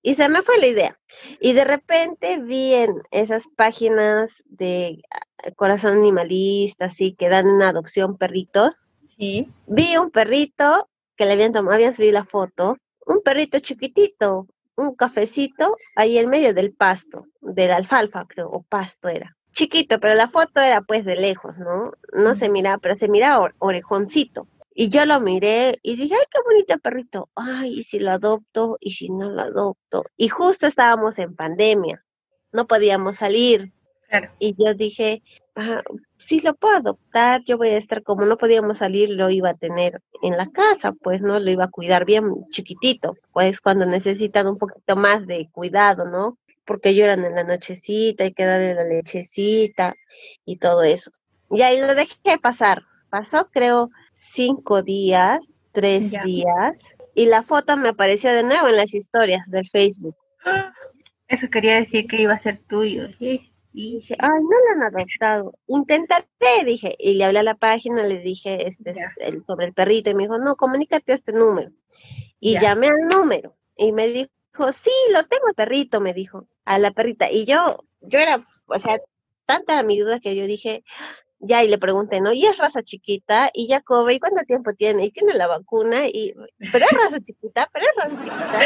Y 0.02 0.14
se 0.14 0.28
me 0.28 0.43
fue 0.43 0.59
la 0.59 0.67
idea. 0.67 0.99
Y 1.40 1.52
de 1.52 1.64
repente 1.64 2.38
vi 2.38 2.75
en 2.75 2.95
esas 3.11 3.49
páginas 3.57 4.43
de 4.47 5.02
ah, 5.11 5.50
corazón 5.57 5.99
animalista, 5.99 6.87
así, 6.87 7.14
que 7.14 7.28
dan 7.28 7.47
una 7.47 7.71
adopción 7.71 8.17
perritos. 8.17 8.87
Sí. 9.17 9.49
Vi 9.67 9.97
un 9.97 10.11
perrito 10.11 10.88
que 11.17 11.26
le 11.26 11.33
habían 11.33 11.52
tomado, 11.52 11.75
habían 11.75 11.95
subido 11.95 12.12
la 12.12 12.25
foto, 12.25 12.78
un 13.05 13.23
perrito 13.23 13.59
chiquitito, 13.59 14.47
un 14.76 14.95
cafecito 14.95 15.76
ahí 15.97 16.19
en 16.19 16.31
medio 16.31 16.55
del 16.55 16.73
pasto, 16.73 17.26
de 17.40 17.67
la 17.67 17.76
alfalfa, 17.76 18.26
creo, 18.26 18.49
o 18.49 18.62
pasto 18.62 19.09
era. 19.09 19.37
Chiquito, 19.52 19.99
pero 19.99 20.14
la 20.14 20.28
foto 20.28 20.61
era 20.61 20.83
pues 20.83 21.05
de 21.05 21.17
lejos, 21.17 21.59
¿no? 21.59 21.93
No 22.12 22.37
se 22.37 22.49
miraba, 22.49 22.78
pero 22.78 22.97
se 22.97 23.09
miraba 23.09 23.52
orejoncito. 23.59 24.47
Y 24.80 24.90
yo 24.90 25.04
lo 25.06 25.18
miré 25.18 25.80
y 25.82 25.97
dije, 25.97 26.14
ay, 26.14 26.25
qué 26.30 26.38
bonito 26.44 26.78
perrito. 26.78 27.28
Ay, 27.35 27.80
¿y 27.80 27.82
si 27.82 27.99
lo 27.99 28.12
adopto? 28.12 28.78
¿Y 28.80 28.92
si 28.92 29.08
no 29.11 29.28
lo 29.28 29.42
adopto? 29.42 30.04
Y 30.16 30.28
justo 30.28 30.68
estábamos 30.68 31.18
en 31.18 31.35
pandemia, 31.35 32.04
no 32.52 32.68
podíamos 32.68 33.16
salir. 33.16 33.73
Y 34.38 34.54
yo 34.56 34.75
dije, 34.75 35.25
ah, 35.56 35.82
si 36.18 36.38
lo 36.42 36.54
puedo 36.54 36.76
adoptar, 36.76 37.42
yo 37.44 37.58
voy 37.58 37.70
a 37.70 37.76
estar 37.76 38.04
como 38.04 38.25
no 38.25 38.37
podíamos 38.38 38.78
salir, 38.78 39.11
lo 39.11 39.30
iba 39.30 39.50
a 39.50 39.56
tener 39.56 40.00
en 40.23 40.37
la 40.37 40.47
casa, 40.47 40.92
pues 40.92 41.23
no 41.23 41.40
lo 41.40 41.50
iba 41.50 41.64
a 41.64 41.70
cuidar 41.73 42.04
bien 42.04 42.47
chiquitito, 42.50 43.16
pues 43.32 43.61
cuando 43.61 43.85
necesitan 43.85 44.47
un 44.47 44.58
poquito 44.58 44.94
más 44.94 45.26
de 45.26 45.49
cuidado, 45.50 46.04
¿no? 46.04 46.38
Porque 46.64 46.94
lloran 46.94 47.25
en 47.25 47.35
la 47.35 47.42
nochecita, 47.42 48.23
hay 48.23 48.32
que 48.32 48.44
darle 48.44 48.76
la 48.76 48.85
lechecita 48.85 49.97
y 50.44 50.58
todo 50.58 50.85
eso. 50.85 51.11
Y 51.50 51.62
ahí 51.62 51.80
lo 51.80 51.97
dejé 51.97 52.38
pasar. 52.40 52.85
Pasó, 53.11 53.49
creo, 53.50 53.91
cinco 54.11 54.83
días, 54.83 55.62
tres 55.73 56.12
días, 56.23 56.97
y 57.15 57.27
la 57.27 57.43
foto 57.43 57.77
me 57.77 57.88
apareció 57.88 58.33
de 58.33 58.43
nuevo 58.43 58.69
en 58.69 58.77
las 58.77 58.95
historias 58.95 59.50
del 59.50 59.67
Facebook. 59.67 60.17
Eso 61.29 61.49
quería 61.50 61.77
decir 61.77 62.07
que 62.07 62.23
iba 62.23 62.33
a 62.33 62.38
ser 62.38 62.59
tuyo. 62.69 63.09
Y 63.21 63.97
dije, 63.97 64.17
ay, 64.19 64.41
no 64.41 64.49
lo 64.49 64.87
han 64.87 64.95
adoptado. 64.95 65.53
Intentaré, 65.67 66.27
dije, 66.65 66.97
y 66.99 67.15
le 67.15 67.25
hablé 67.25 67.41
a 67.41 67.43
la 67.43 67.55
página, 67.55 68.03
le 68.03 68.19
dije 68.21 68.67
este, 68.67 68.95
el, 69.19 69.45
sobre 69.45 69.67
el 69.67 69.75
perrito, 69.75 70.11
y 70.11 70.15
me 70.15 70.23
dijo, 70.23 70.38
no, 70.38 70.57
comunícate 70.57 71.12
a 71.12 71.15
este 71.17 71.33
número. 71.33 71.71
Y 72.41 72.59
llamé 72.59 72.88
al 72.88 73.09
número, 73.11 73.55
y 73.77 73.93
me 73.93 74.09
dijo, 74.09 74.73
sí, 74.73 74.91
lo 75.12 75.25
tengo 75.25 75.49
el 75.49 75.55
perrito, 75.55 76.00
me 76.00 76.15
dijo, 76.15 76.47
a 76.65 76.79
la 76.79 76.93
perrita. 76.93 77.31
Y 77.31 77.45
yo, 77.45 77.85
yo 78.00 78.19
era, 78.19 78.43
o 78.67 78.79
sea, 78.79 78.99
tanta 79.47 79.83
mi 79.83 79.99
duda 79.99 80.21
que 80.21 80.35
yo 80.35 80.47
dije, 80.47 80.83
ya 81.40 81.62
y 81.62 81.68
le 81.68 81.78
pregunté, 81.78 82.21
¿no? 82.21 82.33
Y 82.33 82.47
es 82.47 82.57
raza 82.57 82.83
chiquita 82.83 83.50
y 83.52 83.68
ya 83.68 83.80
cobre, 83.80 84.14
¿y 84.14 84.21
cuánto 84.21 84.42
tiempo 84.45 84.73
tiene? 84.75 85.04
Y 85.07 85.11
tiene 85.11 85.35
la 85.35 85.47
vacuna, 85.47 86.07
y 86.07 86.35
pero 86.73 86.85
es 86.85 86.90
raza 86.90 87.21
chiquita, 87.21 87.68
pero 87.73 87.87
es 87.87 87.92
raza 87.97 88.16
chiquita. 88.25 88.61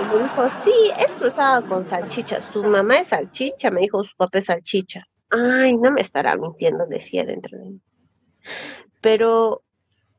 Y 0.00 0.16
me 0.16 0.22
dijo, 0.22 0.50
sí, 0.64 0.90
es 0.98 1.08
cruzado 1.18 1.68
con 1.68 1.86
salchicha. 1.86 2.40
Su 2.40 2.64
mamá 2.64 2.98
es 2.98 3.08
salchicha, 3.08 3.70
me 3.70 3.82
dijo, 3.82 4.02
su 4.02 4.16
papá 4.16 4.38
es 4.38 4.46
salchicha. 4.46 5.06
Ay, 5.30 5.76
no 5.76 5.92
me 5.92 6.00
estará 6.00 6.36
mintiendo, 6.36 6.86
decía 6.86 7.24
dentro 7.24 7.56
de 7.58 7.64
mí. 7.64 7.80
Pero 9.00 9.62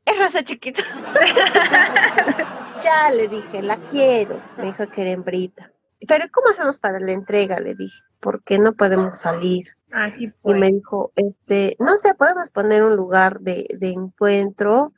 es 0.06 0.18
raza 0.18 0.42
chiquita. 0.42 0.82
ya 2.82 3.10
le 3.14 3.28
dije, 3.28 3.62
la 3.62 3.76
quiero. 3.88 4.40
Me 4.56 4.64
dijo 4.66 4.88
que 4.88 5.02
era 5.02 5.10
hembrita. 5.10 5.70
Pero 6.06 6.26
¿cómo 6.32 6.48
hacemos 6.48 6.78
para 6.78 6.98
la 6.98 7.12
entrega? 7.12 7.60
Le 7.60 7.74
dije, 7.74 8.00
porque 8.20 8.58
no 8.58 8.74
podemos 8.74 9.18
salir. 9.18 9.66
Así 9.92 10.32
y 10.44 10.54
me 10.54 10.68
dijo, 10.68 11.12
este, 11.16 11.76
no 11.80 11.96
sé, 11.96 12.14
podemos 12.14 12.48
poner 12.50 12.84
un 12.84 12.94
lugar 12.94 13.40
de, 13.40 13.66
encuentro 13.80 14.92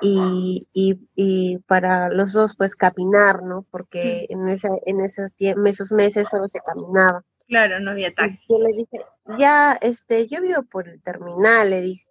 y, 0.00 0.68
y, 0.72 1.00
y, 1.16 1.58
para 1.66 2.10
los 2.10 2.32
dos 2.32 2.54
pues 2.56 2.76
caminar, 2.76 3.42
¿no? 3.42 3.66
Porque 3.70 4.26
en, 4.28 4.48
esa, 4.48 4.68
en 4.84 5.00
esos, 5.00 5.30
esos 5.38 5.90
meses 5.90 6.28
solo 6.30 6.46
se 6.46 6.60
caminaba. 6.60 7.24
Claro, 7.48 7.80
no 7.80 7.92
había 7.92 8.14
taxi. 8.14 8.38
Yo 8.48 8.58
le 8.58 8.76
dije, 8.76 9.04
ya, 9.38 9.72
este, 9.80 10.26
yo 10.28 10.40
vivo 10.40 10.62
por 10.64 10.88
el 10.88 11.00
terminal, 11.02 11.70
le 11.70 11.80
dije. 11.80 12.04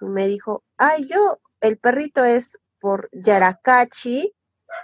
Y 0.00 0.08
me 0.08 0.26
dijo, 0.26 0.64
ay, 0.76 1.06
yo, 1.06 1.38
el 1.60 1.78
perrito 1.78 2.24
es 2.24 2.58
por 2.80 3.08
Yaracachi, 3.12 4.32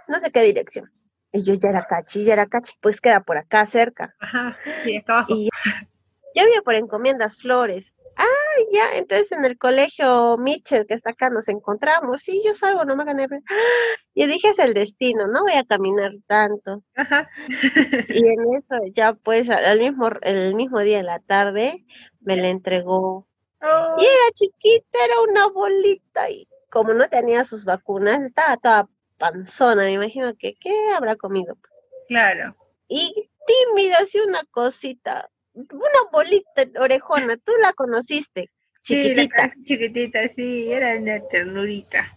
no 0.08 0.20
sé 0.20 0.30
qué 0.30 0.42
dirección. 0.42 0.90
Y 1.36 1.42
yo, 1.42 1.52
Yaracachi, 1.52 2.24
Yaracachi, 2.24 2.72
pues 2.80 2.98
queda 2.98 3.20
por 3.20 3.36
acá 3.36 3.66
cerca. 3.66 4.14
Ajá, 4.20 4.56
sí, 4.84 4.96
acá 4.96 5.18
abajo. 5.18 5.34
Y 5.34 5.50
yo 6.34 6.46
vivo 6.46 6.62
por 6.64 6.74
encomiendas 6.76 7.36
flores. 7.36 7.92
Ah, 8.16 8.24
ya, 8.72 8.96
entonces 8.96 9.30
en 9.32 9.44
el 9.44 9.58
colegio 9.58 10.38
Mitchell, 10.38 10.86
que 10.86 10.94
está 10.94 11.10
acá, 11.10 11.28
nos 11.28 11.48
encontramos. 11.48 12.22
Sí, 12.22 12.40
yo 12.42 12.54
salgo, 12.54 12.86
no 12.86 12.96
me 12.96 13.04
gané. 13.04 13.26
Y 14.14 14.26
dije, 14.26 14.48
es 14.48 14.58
el 14.58 14.72
destino, 14.72 15.26
no 15.26 15.42
voy 15.42 15.52
a 15.52 15.64
caminar 15.64 16.12
tanto. 16.26 16.82
Ajá. 16.94 17.28
Y 18.08 18.26
en 18.26 18.40
eso, 18.56 18.76
ya 18.94 19.12
pues, 19.12 19.50
al 19.50 19.78
mismo, 19.78 20.08
el 20.22 20.54
mismo 20.54 20.80
día 20.80 21.00
en 21.00 21.06
la 21.06 21.20
tarde, 21.20 21.84
me 22.20 22.36
la 22.36 22.48
entregó. 22.48 23.28
Oh. 23.60 23.96
Y 23.98 24.04
era 24.04 24.32
chiquita, 24.34 25.04
era 25.04 25.20
una 25.20 25.48
bolita. 25.48 26.30
Y 26.30 26.48
como 26.70 26.94
no 26.94 27.10
tenía 27.10 27.44
sus 27.44 27.66
vacunas, 27.66 28.22
estaba 28.22 28.56
toda 28.56 28.88
panzona, 29.18 29.84
me 29.84 29.92
imagino 29.92 30.34
que, 30.36 30.54
¿qué 30.54 30.72
habrá 30.94 31.16
comido? 31.16 31.56
Claro. 32.08 32.56
Y 32.88 33.28
tímida, 33.46 33.98
así 33.98 34.20
una 34.20 34.44
cosita, 34.50 35.28
una 35.54 36.10
bolita 36.12 36.64
orejona, 36.80 37.36
tú 37.38 37.52
la 37.62 37.72
conociste, 37.72 38.50
chiquitita. 38.82 39.50
Sí, 39.54 39.64
chiquitita, 39.64 40.20
sí, 40.34 40.70
era 40.70 40.96
una 40.96 41.20
ternurita. 41.28 42.12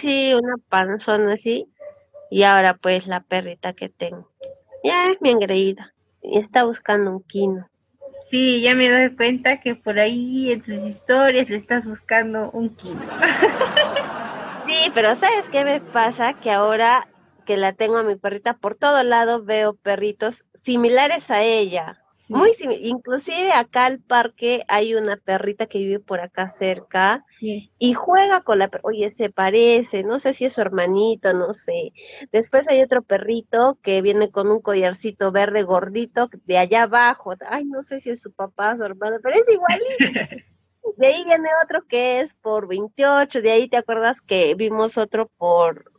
Sí, 0.00 0.34
una 0.34 0.56
panzona 0.68 1.34
así, 1.34 1.66
y 2.30 2.42
ahora 2.42 2.74
pues 2.74 3.06
la 3.06 3.20
perrita 3.20 3.72
que 3.72 3.88
tengo. 3.88 4.30
Ya 4.84 5.04
es 5.04 5.20
mi 5.20 5.30
engreída, 5.30 5.94
y 6.22 6.38
está 6.38 6.64
buscando 6.64 7.10
un 7.12 7.22
quino. 7.22 7.68
Sí, 8.30 8.60
ya 8.60 8.76
me 8.76 8.88
doy 8.88 9.16
cuenta 9.16 9.60
que 9.60 9.74
por 9.74 9.98
ahí 9.98 10.52
en 10.52 10.60
tus 10.60 10.74
historias 10.74 11.50
le 11.50 11.56
estás 11.56 11.84
buscando 11.84 12.48
un 12.52 12.68
quino. 12.76 13.00
Sí, 14.70 14.88
pero 14.94 15.16
¿sabes 15.16 15.48
qué 15.50 15.64
me 15.64 15.80
pasa? 15.80 16.34
Que 16.34 16.52
ahora 16.52 17.08
que 17.44 17.56
la 17.56 17.72
tengo 17.72 17.96
a 17.96 18.04
mi 18.04 18.14
perrita, 18.14 18.54
por 18.54 18.76
todo 18.76 19.02
lado 19.02 19.42
veo 19.42 19.74
perritos 19.74 20.44
similares 20.62 21.28
a 21.28 21.42
ella. 21.42 22.00
Muy 22.28 22.52
inclusive 22.82 23.50
acá 23.50 23.86
al 23.86 23.98
parque 23.98 24.62
hay 24.68 24.94
una 24.94 25.16
perrita 25.16 25.66
que 25.66 25.78
vive 25.78 25.98
por 25.98 26.20
acá 26.20 26.48
cerca 26.48 27.24
y 27.80 27.94
juega 27.94 28.42
con 28.42 28.60
la 28.60 28.70
oye 28.84 29.10
se 29.10 29.30
parece, 29.30 30.04
no 30.04 30.20
sé 30.20 30.34
si 30.34 30.44
es 30.44 30.52
su 30.52 30.60
hermanito, 30.60 31.32
no 31.32 31.52
sé. 31.52 31.92
Después 32.30 32.68
hay 32.68 32.80
otro 32.80 33.02
perrito 33.02 33.76
que 33.82 34.02
viene 34.02 34.30
con 34.30 34.52
un 34.52 34.60
collarcito 34.60 35.32
verde 35.32 35.64
gordito 35.64 36.30
de 36.44 36.58
allá 36.58 36.84
abajo. 36.84 37.34
Ay, 37.48 37.64
no 37.64 37.82
sé 37.82 37.98
si 37.98 38.10
es 38.10 38.22
su 38.22 38.30
papá 38.30 38.74
o 38.74 38.76
su 38.76 38.84
hermano, 38.84 39.16
pero 39.20 39.34
es 39.34 39.48
igualito. 39.52 40.49
De 40.96 41.06
ahí 41.06 41.24
viene 41.24 41.48
otro 41.64 41.86
que 41.86 42.20
es 42.20 42.34
por 42.34 42.68
28, 42.68 43.40
de 43.40 43.50
ahí 43.50 43.68
te 43.68 43.76
acuerdas 43.76 44.20
que 44.20 44.54
vimos 44.54 44.98
otro 44.98 45.30
por 45.36 45.90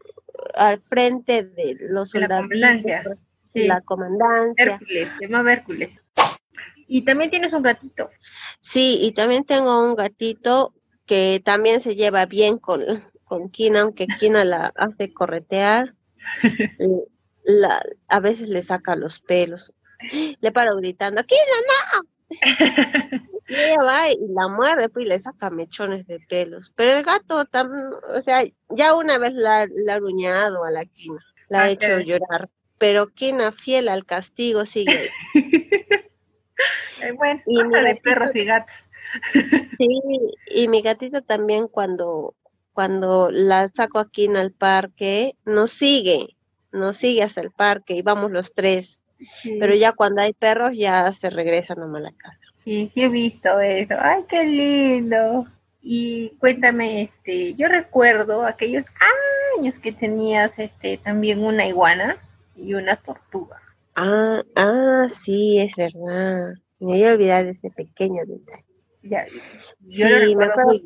al 0.55 0.79
frente 0.79 1.43
de 1.43 1.77
los 1.79 2.11
soldados. 2.11 2.47
La 3.53 3.81
comandancia. 3.81 4.63
Hércules, 4.63 5.09
se 5.19 5.27
llama 5.27 5.53
Hércules. 5.53 5.99
Y 6.87 7.03
también 7.03 7.29
tienes 7.29 7.53
un 7.53 7.63
gatito. 7.63 8.09
Sí, 8.61 8.99
y 9.01 9.13
también 9.13 9.43
tengo 9.43 9.83
un 9.83 9.95
gatito 9.95 10.73
que 11.05 11.41
también 11.43 11.81
se 11.81 11.95
lleva 11.95 12.25
bien 12.25 12.57
con, 12.57 12.81
con 13.23 13.49
Kina, 13.49 13.81
aunque 13.81 14.07
Kina 14.07 14.45
la 14.45 14.71
hace 14.75 15.13
corretear. 15.13 15.95
la, 17.43 17.81
a 18.07 18.19
veces 18.19 18.49
le 18.49 18.63
saca 18.63 18.95
los 18.95 19.19
pelos. 19.19 19.73
Le 20.39 20.51
paro 20.51 20.75
gritando, 20.77 21.23
¡Kina, 21.23 21.41
no! 21.69 23.27
Y 23.51 23.53
ella 23.53 23.83
va 23.83 24.09
y 24.09 24.17
la 24.29 24.47
muerde 24.47 24.87
pues, 24.87 25.05
y 25.05 25.09
le 25.09 25.19
saca 25.19 25.49
mechones 25.49 26.07
de 26.07 26.21
pelos. 26.21 26.71
Pero 26.73 26.91
el 26.91 27.03
gato, 27.03 27.43
o 28.15 28.21
sea, 28.21 28.45
ya 28.69 28.95
una 28.95 29.17
vez 29.17 29.33
la, 29.33 29.63
ha 29.63 29.93
aruñado 29.93 30.63
a 30.63 30.71
la 30.71 30.85
quina, 30.85 31.19
la 31.49 31.63
ha 31.63 31.69
hecho 31.69 31.99
llorar. 31.99 32.49
Pero 32.77 33.09
quina 33.09 33.51
fiel 33.51 33.89
al 33.89 34.05
castigo 34.05 34.65
sigue 34.65 35.11
bueno, 37.17 37.41
y 37.45 37.83
de 37.83 37.95
perros 38.01 38.35
y 38.35 38.45
gatos. 38.45 38.75
Sí, 39.77 39.99
y 40.47 40.69
mi 40.69 40.81
gatita 40.81 41.19
también 41.19 41.67
cuando, 41.67 42.33
cuando 42.71 43.29
la 43.29 43.67
saco 43.67 43.99
aquí 43.99 44.23
en 44.23 44.37
el 44.37 44.53
parque, 44.53 45.35
nos 45.43 45.71
sigue, 45.71 46.37
nos 46.71 46.95
sigue 46.95 47.21
hasta 47.21 47.41
el 47.41 47.51
parque 47.51 47.95
y 47.95 48.01
vamos 48.01 48.31
los 48.31 48.53
tres. 48.53 49.01
Pero 49.43 49.75
ya 49.75 49.91
cuando 49.91 50.21
hay 50.21 50.31
perros 50.31 50.71
ya 50.73 51.11
se 51.11 51.29
regresa 51.29 51.75
nomás 51.75 52.03
a 52.03 52.03
la 52.05 52.11
casa. 52.13 52.50
Sí, 52.63 52.91
sí 52.93 53.03
he 53.03 53.09
visto 53.09 53.59
eso. 53.59 53.95
Ay, 53.99 54.23
qué 54.29 54.43
lindo. 54.43 55.45
Y 55.81 56.29
cuéntame, 56.37 57.03
este, 57.03 57.55
yo 57.55 57.67
recuerdo 57.67 58.45
aquellos 58.45 58.85
años 59.57 59.79
que 59.79 59.91
tenías 59.91 60.51
este 60.57 60.97
también 60.97 61.43
una 61.43 61.67
iguana 61.67 62.17
y 62.55 62.75
una 62.75 62.95
tortuga. 62.97 63.57
Ah, 63.95 64.43
ah, 64.55 65.07
sí, 65.09 65.59
es 65.59 65.75
verdad. 65.75 66.53
Me 66.79 66.87
voy 66.87 67.03
a 67.03 67.13
olvidar 67.13 67.45
de 67.45 67.51
ese 67.51 67.71
pequeño 67.71 68.23
detalle. 68.25 68.65
Ya, 69.03 69.25
yo 69.79 70.07
sí, 70.07 70.35
me 70.35 70.45
acuerdo 70.45 70.79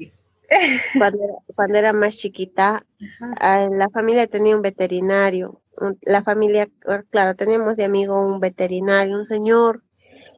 cuando, 0.97 1.23
era, 1.23 1.33
cuando 1.55 1.77
era 1.77 1.93
más 1.93 2.15
chiquita, 2.15 2.85
ah, 3.39 3.67
la 3.69 3.89
familia 3.89 4.27
tenía 4.27 4.55
un 4.55 4.61
veterinario. 4.61 5.61
La 6.01 6.23
familia, 6.23 6.69
claro, 7.09 7.35
teníamos 7.35 7.75
de 7.75 7.83
amigo 7.83 8.25
un 8.25 8.39
veterinario, 8.39 9.17
un 9.17 9.25
señor, 9.25 9.83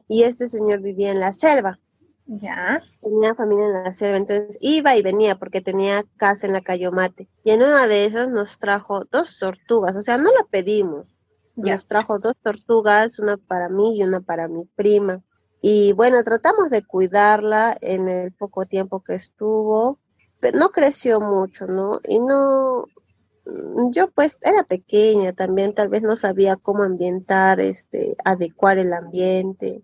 y 0.08 0.22
este 0.24 0.48
señor 0.48 0.80
vivía 0.80 1.10
en 1.10 1.20
la 1.20 1.32
selva. 1.32 1.78
Ya. 2.26 2.82
Tenía 3.00 3.34
familia 3.34 3.66
en 3.66 3.84
la 3.84 3.92
selva, 3.92 4.16
entonces 4.18 4.58
iba 4.60 4.96
y 4.96 5.02
venía 5.02 5.38
porque 5.38 5.62
tenía 5.62 6.04
casa 6.16 6.46
en 6.46 6.52
la 6.52 6.60
Cayomate. 6.60 7.28
Y 7.42 7.50
en 7.50 7.62
una 7.62 7.86
de 7.86 8.04
esas 8.04 8.28
nos 8.30 8.58
trajo 8.58 9.04
dos 9.10 9.38
tortugas, 9.38 9.96
o 9.96 10.02
sea, 10.02 10.18
no 10.18 10.30
la 10.32 10.44
pedimos. 10.50 11.14
Nos 11.56 11.86
trajo 11.86 12.18
dos 12.18 12.34
tortugas, 12.42 13.18
una 13.18 13.36
para 13.36 13.68
mí 13.68 13.98
y 13.98 14.02
una 14.02 14.20
para 14.20 14.46
mi 14.46 14.64
prima. 14.76 15.24
Y 15.60 15.92
bueno, 15.92 16.22
tratamos 16.22 16.70
de 16.70 16.84
cuidarla 16.84 17.76
en 17.80 18.08
el 18.08 18.32
poco 18.32 18.64
tiempo 18.64 19.02
que 19.02 19.14
estuvo, 19.14 19.98
pero 20.38 20.58
no 20.58 20.68
creció 20.68 21.20
mucho, 21.20 21.66
¿no? 21.66 22.00
Y 22.04 22.20
no, 22.20 22.84
mm, 23.46 23.90
yo 23.90 24.08
pues 24.10 24.38
era 24.42 24.62
pequeña 24.64 25.32
también, 25.32 25.74
tal 25.74 25.88
vez 25.88 26.02
no 26.02 26.14
sabía 26.14 26.56
cómo 26.56 26.84
ambientar, 26.84 27.58
este, 27.58 28.16
adecuar 28.24 28.78
el 28.78 28.92
ambiente. 28.92 29.82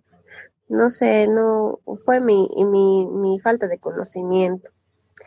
No 0.68 0.90
sé, 0.90 1.26
no, 1.28 1.80
fue 2.04 2.20
mi, 2.20 2.48
mi, 2.56 3.06
mi 3.06 3.38
falta 3.40 3.68
de 3.68 3.78
conocimiento. 3.78 4.70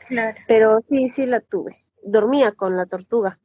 Claro. 0.07 0.37
Pero 0.47 0.79
sí, 0.89 1.09
sí 1.09 1.25
la 1.25 1.39
tuve. 1.39 1.85
Dormía 2.03 2.51
con 2.51 2.75
la 2.77 2.85
tortuga. 2.85 3.39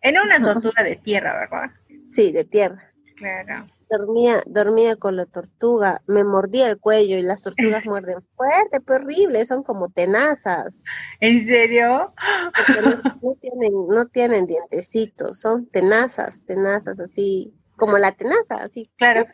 Era 0.00 0.22
una 0.22 0.42
tortuga 0.54 0.82
de 0.82 0.96
tierra, 0.96 1.38
¿verdad? 1.38 1.70
Sí, 2.10 2.32
de 2.32 2.44
tierra. 2.44 2.92
Claro 3.16 3.66
dormía, 3.90 4.42
dormía 4.46 4.96
con 4.96 5.16
la 5.16 5.26
tortuga, 5.26 6.02
me 6.06 6.24
mordía 6.24 6.68
el 6.68 6.78
cuello 6.78 7.16
y 7.16 7.22
las 7.22 7.42
tortugas 7.42 7.84
muerden 7.84 8.22
fuerte, 8.36 8.80
horrible, 8.86 9.44
son 9.46 9.62
como 9.62 9.88
tenazas. 9.88 10.84
¿En 11.20 11.46
serio? 11.46 12.12
no, 13.22 13.34
tienen, 13.40 13.72
no 13.88 14.06
tienen 14.06 14.46
dientecitos, 14.46 15.40
son 15.40 15.66
tenazas, 15.68 16.44
tenazas 16.44 17.00
así, 17.00 17.54
como 17.76 17.98
la 17.98 18.12
tenaza, 18.12 18.56
así. 18.56 18.90
Claro, 18.96 19.24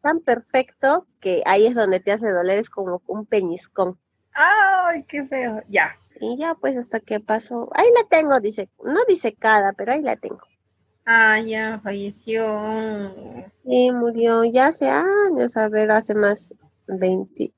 Tan 0.00 0.20
perfecto 0.20 1.06
que 1.20 1.42
ahí 1.44 1.66
es 1.66 1.74
donde 1.74 2.00
te 2.00 2.12
hace 2.12 2.30
doler, 2.30 2.58
es 2.58 2.70
como 2.70 3.02
un 3.06 3.26
peñiscón. 3.26 3.98
Ay, 4.32 5.04
qué 5.08 5.24
feo, 5.26 5.62
ya. 5.68 5.96
Y 6.20 6.36
ya 6.36 6.54
pues 6.54 6.76
hasta 6.76 7.00
que 7.00 7.20
pasó, 7.20 7.68
ahí 7.74 7.86
la 7.94 8.08
tengo, 8.08 8.40
dice, 8.40 8.68
no 8.82 9.00
dice 9.08 9.34
cada, 9.34 9.72
pero 9.72 9.92
ahí 9.92 10.02
la 10.02 10.16
tengo. 10.16 10.40
Ah, 11.06 11.40
ya 11.40 11.80
falleció. 11.82 13.14
Sí, 13.64 13.90
murió 13.90 14.44
ya 14.44 14.66
hace 14.66 14.88
años, 14.88 15.56
a 15.56 15.68
ver, 15.68 15.90
hace 15.90 16.14
más 16.14 16.54
20, 16.86 17.52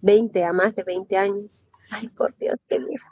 20, 0.00 0.44
a 0.44 0.52
más 0.52 0.74
de 0.74 0.84
20 0.84 1.16
años. 1.16 1.66
Ay, 1.90 2.08
por 2.08 2.36
Dios, 2.38 2.56
qué 2.68 2.78
viejo. 2.78 3.10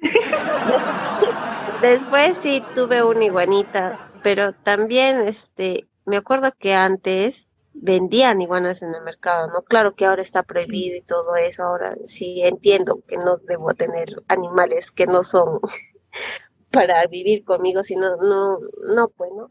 Después 1.80 2.36
sí 2.42 2.62
tuve 2.74 3.04
una 3.04 3.24
iguanita, 3.24 4.10
pero 4.22 4.52
también 4.52 5.28
este, 5.28 5.86
me 6.06 6.16
acuerdo 6.16 6.52
que 6.58 6.74
antes 6.74 7.46
vendían 7.74 8.40
iguanas 8.40 8.82
en 8.82 8.94
el 8.94 9.02
mercado, 9.02 9.48
¿no? 9.48 9.62
Claro 9.62 9.94
que 9.94 10.06
ahora 10.06 10.22
está 10.22 10.42
prohibido 10.42 10.96
y 10.96 11.02
todo 11.02 11.36
eso, 11.36 11.64
ahora 11.64 11.96
sí 12.04 12.40
entiendo 12.42 13.02
que 13.06 13.16
no 13.16 13.36
debo 13.36 13.74
tener 13.74 14.08
animales 14.28 14.90
que 14.92 15.06
no 15.06 15.22
son 15.22 15.60
para 16.70 17.06
vivir 17.06 17.44
conmigo, 17.44 17.82
sino 17.82 18.16
no, 18.16 18.58
no, 18.94 19.08
pues, 19.16 19.30
¿no? 19.36 19.50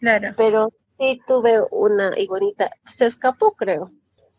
Claro. 0.00 0.34
Pero 0.36 0.72
sí 0.98 1.20
tuve 1.26 1.60
una 1.70 2.18
iguanita, 2.18 2.70
se 2.86 3.06
escapó, 3.06 3.52
creo. 3.52 3.90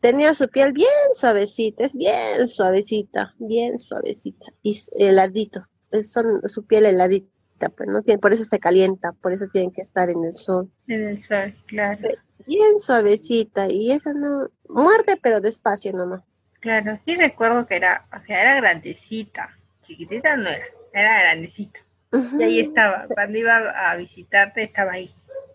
Tenía 0.02 0.34
su 0.34 0.48
piel 0.48 0.72
bien 0.72 0.88
suavecita, 1.14 1.86
es 1.86 1.96
bien 1.96 2.48
suavecita, 2.48 3.36
bien 3.38 3.78
suavecita 3.80 4.46
y 4.64 4.80
heladito. 4.98 5.62
Son 6.04 6.42
su 6.48 6.66
piel 6.66 6.86
heladita, 6.86 7.70
pues 7.76 7.90
no 7.90 8.02
tiene, 8.02 8.20
por 8.20 8.32
eso 8.32 8.46
se 8.46 8.60
calienta, 8.60 9.12
por 9.22 9.34
eso 9.34 9.48
tienen 9.52 9.72
que 9.72 9.82
estar 9.82 10.10
en 10.10 10.24
el 10.24 10.34
sol. 10.34 10.72
En 10.88 11.10
el 11.10 11.26
sol, 11.26 11.54
claro. 11.68 12.08
Bien 12.46 12.80
suavecita 12.80 13.68
y 13.70 13.92
esa 13.92 14.14
no 14.14 14.50
muerde, 14.68 15.18
pero 15.22 15.42
despacio 15.42 15.94
nomás. 15.94 16.24
Claro, 16.60 17.00
sí 17.06 17.16
recuerdo 17.16 17.66
que 17.66 17.76
era, 17.76 18.06
o 18.12 18.26
sea, 18.26 18.42
era 18.42 18.56
grandecita, 18.56 19.50
chiquitita 19.86 20.36
no 20.36 20.50
era, 20.50 20.66
era 20.94 21.22
grandecita. 21.22 21.80
Y 22.12 22.44
ahí 22.44 22.60
estaba, 22.60 23.06
cuando 23.08 23.38
iba 23.38 23.58
a 23.58 23.96
visitarte 23.96 24.64
estaba 24.64 24.94
ahí. 24.94 25.12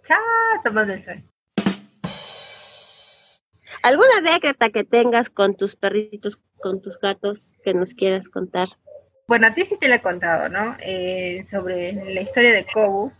Chao, 0.07 0.18
tomando 0.62 0.94
el 0.94 1.05
sol. 1.05 1.23
¿Alguna 3.83 4.18
anécdota 4.18 4.70
que 4.70 4.85
tengas 4.85 5.29
con 5.29 5.55
tus 5.55 5.77
perritos, 5.77 6.40
con 6.59 6.81
tus 6.81 6.99
gatos 6.99 7.53
que 7.64 7.75
nos 7.75 7.92
quieras 7.92 8.29
contar? 8.29 8.68
Bueno, 9.27 9.47
a 9.47 9.55
ti 9.55 9.62
sí 9.66 9.77
te 9.79 9.88
la 9.88 9.97
he 9.97 10.01
contado, 10.01 10.49
¿no? 10.49 10.77
Eh, 10.81 11.44
sobre 11.51 11.92
la 11.92 12.20
historia 12.20 12.53
de 12.53 12.66
Kobu. 12.73 13.12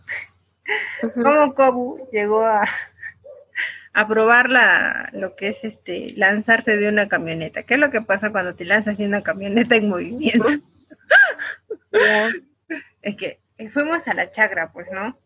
Cómo 1.13 1.53
Kobu 1.53 2.09
llegó 2.11 2.43
a, 2.43 2.67
a 3.95 4.05
probar 4.09 4.49
la, 4.49 5.09
lo 5.13 5.37
que 5.37 5.47
es 5.47 5.57
este 5.63 6.11
lanzarse 6.17 6.75
de 6.75 6.89
una 6.89 7.07
camioneta. 7.07 7.63
¿Qué 7.63 7.75
es 7.75 7.79
lo 7.79 7.91
que 7.91 8.01
pasa 8.01 8.29
cuando 8.29 8.53
te 8.53 8.65
lanzas 8.65 8.97
de 8.97 9.05
una 9.05 9.23
camioneta 9.23 9.77
en 9.77 9.87
movimiento? 9.87 10.49
es 13.01 13.15
que 13.15 13.39
fuimos 13.71 14.05
a 14.05 14.13
la 14.13 14.31
chacra, 14.31 14.69
pues, 14.73 14.87
¿no? 14.91 15.17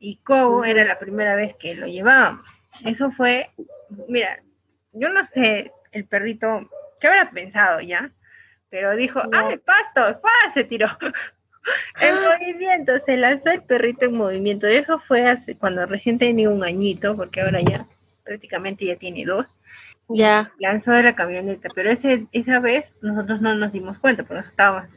Y 0.00 0.16
Cobo 0.16 0.64
era 0.64 0.84
la 0.84 0.98
primera 0.98 1.36
vez 1.36 1.54
que 1.60 1.76
lo 1.76 1.86
llevábamos. 1.86 2.44
Eso 2.84 3.12
fue, 3.12 3.50
mira, 4.08 4.40
yo 4.92 5.10
no 5.10 5.22
sé, 5.22 5.70
el 5.92 6.04
perrito, 6.04 6.68
¿qué 7.00 7.06
habrá 7.06 7.30
pensado 7.30 7.80
ya? 7.80 8.10
Pero 8.68 8.96
dijo, 8.96 9.22
¡ay, 9.32 9.58
pasto! 9.58 10.20
¡Pah! 10.20 10.50
Se 10.54 10.64
tiró. 10.64 10.88
en 12.00 12.16
ah. 12.16 12.36
movimiento, 12.36 12.98
se 13.06 13.16
lanzó 13.16 13.50
el 13.50 13.62
perrito 13.62 14.06
en 14.06 14.16
movimiento. 14.16 14.68
Y 14.68 14.74
eso 14.74 14.98
fue 14.98 15.24
hace, 15.28 15.56
cuando 15.56 15.86
recién 15.86 16.18
tenía 16.18 16.50
un 16.50 16.64
añito, 16.64 17.14
porque 17.14 17.42
ahora 17.42 17.60
ya 17.60 17.86
prácticamente 18.28 18.86
ya 18.86 18.96
tiene 18.96 19.24
dos. 19.24 19.46
Ya. 20.08 20.52
Lanzó 20.58 20.92
de 20.92 21.02
la 21.02 21.14
camioneta, 21.14 21.68
pero 21.74 21.90
ese, 21.90 22.26
esa 22.32 22.60
vez 22.60 22.94
nosotros 23.02 23.40
no 23.40 23.54
nos 23.54 23.72
dimos 23.72 23.98
cuenta, 23.98 24.22
porque 24.22 24.48
estábamos, 24.48 24.88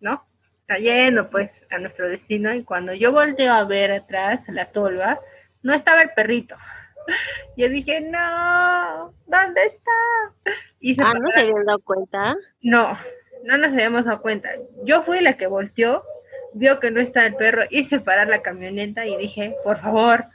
¿no? 0.00 0.24
cayendo 0.66 1.30
pues 1.30 1.50
a 1.70 1.78
nuestro 1.78 2.08
destino 2.08 2.52
y 2.52 2.64
cuando 2.64 2.92
yo 2.92 3.12
volteo 3.12 3.52
a 3.52 3.64
ver 3.64 3.92
atrás 3.92 4.40
la 4.48 4.66
tolva, 4.66 5.18
no 5.62 5.74
estaba 5.74 6.02
el 6.02 6.10
perrito. 6.10 6.56
Yo 7.56 7.68
dije, 7.68 8.00
no, 8.00 9.14
¿dónde 9.26 9.62
está? 9.64 9.92
Y 10.80 11.00
ah, 11.00 11.14
¿no 11.14 11.30
se 11.30 11.40
habían 11.40 11.64
dado 11.64 11.78
cuenta? 11.80 12.34
No, 12.60 12.98
no 13.44 13.56
nos 13.56 13.72
habíamos 13.72 14.04
dado 14.04 14.20
cuenta. 14.20 14.50
Yo 14.84 15.02
fui 15.04 15.20
la 15.20 15.36
que 15.36 15.46
volteó, 15.46 16.04
vio 16.52 16.80
que 16.80 16.90
no 16.90 17.00
está 17.00 17.24
el 17.24 17.36
perro, 17.36 17.62
hice 17.70 18.00
parar 18.00 18.28
la 18.28 18.42
camioneta 18.42 19.06
y 19.06 19.16
dije, 19.16 19.54
por 19.62 19.78
favor, 19.78 20.26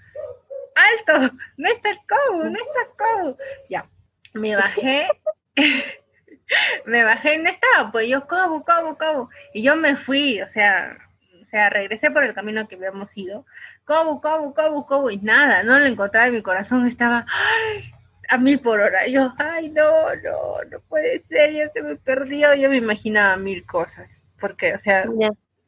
alto, 0.75 1.35
no 1.57 1.69
está 1.69 1.89
el 1.91 1.99
cobo, 2.07 2.43
no 2.43 2.57
está 2.57 2.81
el 2.81 2.97
cobo. 2.97 3.37
Ya, 3.69 3.85
me 4.33 4.55
bajé 4.55 5.07
me 6.85 7.03
bajé 7.03 7.35
y 7.35 7.37
no 7.39 7.49
estaba, 7.49 7.91
pues 7.91 8.07
yo, 8.09 8.27
¿cómo, 8.27 8.63
cómo, 8.63 8.97
cómo? 8.97 9.29
Y 9.53 9.63
yo 9.63 9.75
me 9.75 9.95
fui, 9.95 10.41
o 10.41 10.49
sea, 10.49 10.97
o 11.41 11.45
sea, 11.45 11.69
regresé 11.69 12.11
por 12.11 12.23
el 12.23 12.33
camino 12.33 12.67
que 12.67 12.75
habíamos 12.75 13.09
ido, 13.15 13.45
¿cómo, 13.85 14.21
cómo, 14.21 14.53
cómo, 14.53 14.85
cómo? 14.85 15.09
Y 15.09 15.17
nada, 15.17 15.63
no 15.63 15.79
lo 15.79 15.85
encontraba 15.85 16.27
y 16.27 16.31
mi 16.31 16.41
corazón 16.41 16.87
estaba 16.87 17.25
a 18.29 18.37
mil 18.37 18.59
por 18.61 18.79
hora. 18.79 19.07
yo, 19.07 19.33
ay, 19.37 19.69
no, 19.69 20.15
no, 20.15 20.63
no 20.69 20.79
puede 20.87 21.23
ser, 21.27 21.53
ya 21.53 21.69
se 21.69 21.81
me 21.81 21.95
perdió. 21.97 22.53
Yo 22.55 22.69
me 22.69 22.77
imaginaba 22.77 23.35
mil 23.35 23.65
cosas, 23.65 24.09
porque, 24.39 24.73
o 24.73 24.79
sea, 24.79 25.05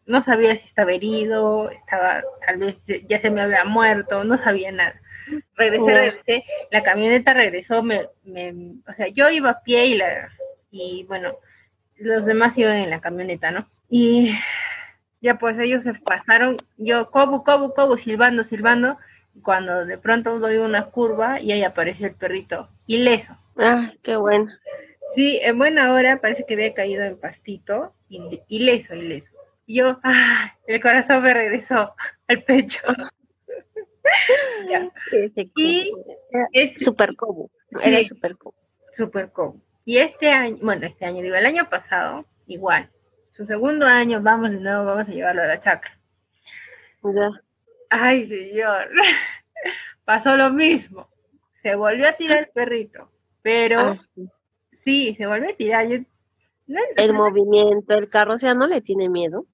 no 0.05 0.23
sabía 0.23 0.55
si 0.55 0.65
estaba 0.65 0.91
herido, 0.91 1.69
estaba, 1.71 2.21
tal 2.45 2.57
vez 2.57 2.77
ya 3.07 3.19
se 3.19 3.29
me 3.29 3.41
había 3.41 3.63
muerto, 3.65 4.23
no 4.23 4.37
sabía 4.37 4.71
nada. 4.71 4.95
regresé, 5.55 5.93
regresé, 5.93 6.45
la 6.71 6.83
camioneta 6.83 7.33
regresó, 7.33 7.83
me, 7.83 8.07
me, 8.23 8.53
o 8.87 8.93
sea, 8.95 9.07
yo 9.07 9.29
iba 9.29 9.49
a 9.51 9.61
pie 9.61 9.85
y 9.87 9.95
la, 9.95 10.29
y 10.71 11.05
bueno, 11.07 11.37
los 11.97 12.25
demás 12.25 12.57
iban 12.57 12.77
en 12.77 12.89
la 12.89 12.99
camioneta, 12.99 13.51
¿no? 13.51 13.67
Y 13.89 14.35
ya 15.21 15.35
pues 15.35 15.57
ellos 15.59 15.83
se 15.83 15.93
pasaron, 15.93 16.57
yo 16.77 17.09
cobo, 17.09 17.43
cobo, 17.43 17.73
cobo, 17.73 17.97
silbando, 17.97 18.43
silbando, 18.43 18.97
cuando 19.41 19.85
de 19.85 19.97
pronto 19.97 20.39
doy 20.39 20.57
una 20.57 20.85
curva 20.85 21.39
y 21.39 21.51
ahí 21.51 21.63
apareció 21.63 22.07
el 22.07 22.15
perrito, 22.15 22.67
ileso. 22.87 23.33
Ah, 23.57 23.91
qué 24.01 24.15
bueno. 24.15 24.51
Sí, 25.15 25.39
en 25.43 25.57
buena 25.57 25.93
hora 25.93 26.19
parece 26.19 26.43
que 26.45 26.55
había 26.55 26.73
caído 26.73 27.03
en 27.03 27.19
pastito, 27.19 27.91
ileso, 28.09 28.95
ileso. 28.95 29.32
Y 29.65 29.77
yo, 29.77 29.99
ah, 30.03 30.53
el 30.67 30.81
corazón 30.81 31.23
me 31.23 31.33
regresó 31.33 31.95
al 32.27 32.43
pecho. 32.43 32.81
y 35.55 35.91
es 36.51 36.83
super 36.83 37.15
cobo, 37.15 37.49
era 37.81 38.03
super 38.03 38.37
cobo. 38.37 38.55
Super 38.95 39.31
cobo. 39.31 39.61
Y 39.85 39.97
este 39.97 40.29
año, 40.29 40.57
bueno, 40.61 40.85
este 40.85 41.05
año, 41.05 41.21
digo, 41.21 41.35
el 41.35 41.45
año 41.45 41.69
pasado, 41.69 42.25
igual. 42.47 42.89
Su 43.31 43.45
segundo 43.45 43.85
año, 43.85 44.21
vamos 44.21 44.51
de 44.51 44.59
nuevo, 44.59 44.85
vamos 44.85 45.07
a 45.07 45.11
llevarlo 45.11 45.43
a 45.43 45.47
la 45.47 45.59
chacra. 45.59 45.97
Ay, 47.89 48.25
señor. 48.25 48.89
Pasó 50.05 50.37
lo 50.37 50.51
mismo. 50.51 51.09
Se 51.61 51.75
volvió 51.75 52.09
a 52.09 52.13
tirar 52.13 52.39
el 52.39 52.49
perrito, 52.49 53.07
pero 53.41 53.79
ah, 53.79 53.95
sí. 54.73 55.15
se 55.15 55.25
volvió 55.25 55.49
a 55.49 55.53
tirar. 55.53 55.85
el 55.85 57.13
movimiento, 57.13 57.97
el 57.97 58.09
carro, 58.09 58.33
o 58.33 58.37
sea, 58.37 58.53
¿no 58.53 58.67
le 58.67 58.81
tiene 58.81 59.09
miedo? 59.09 59.45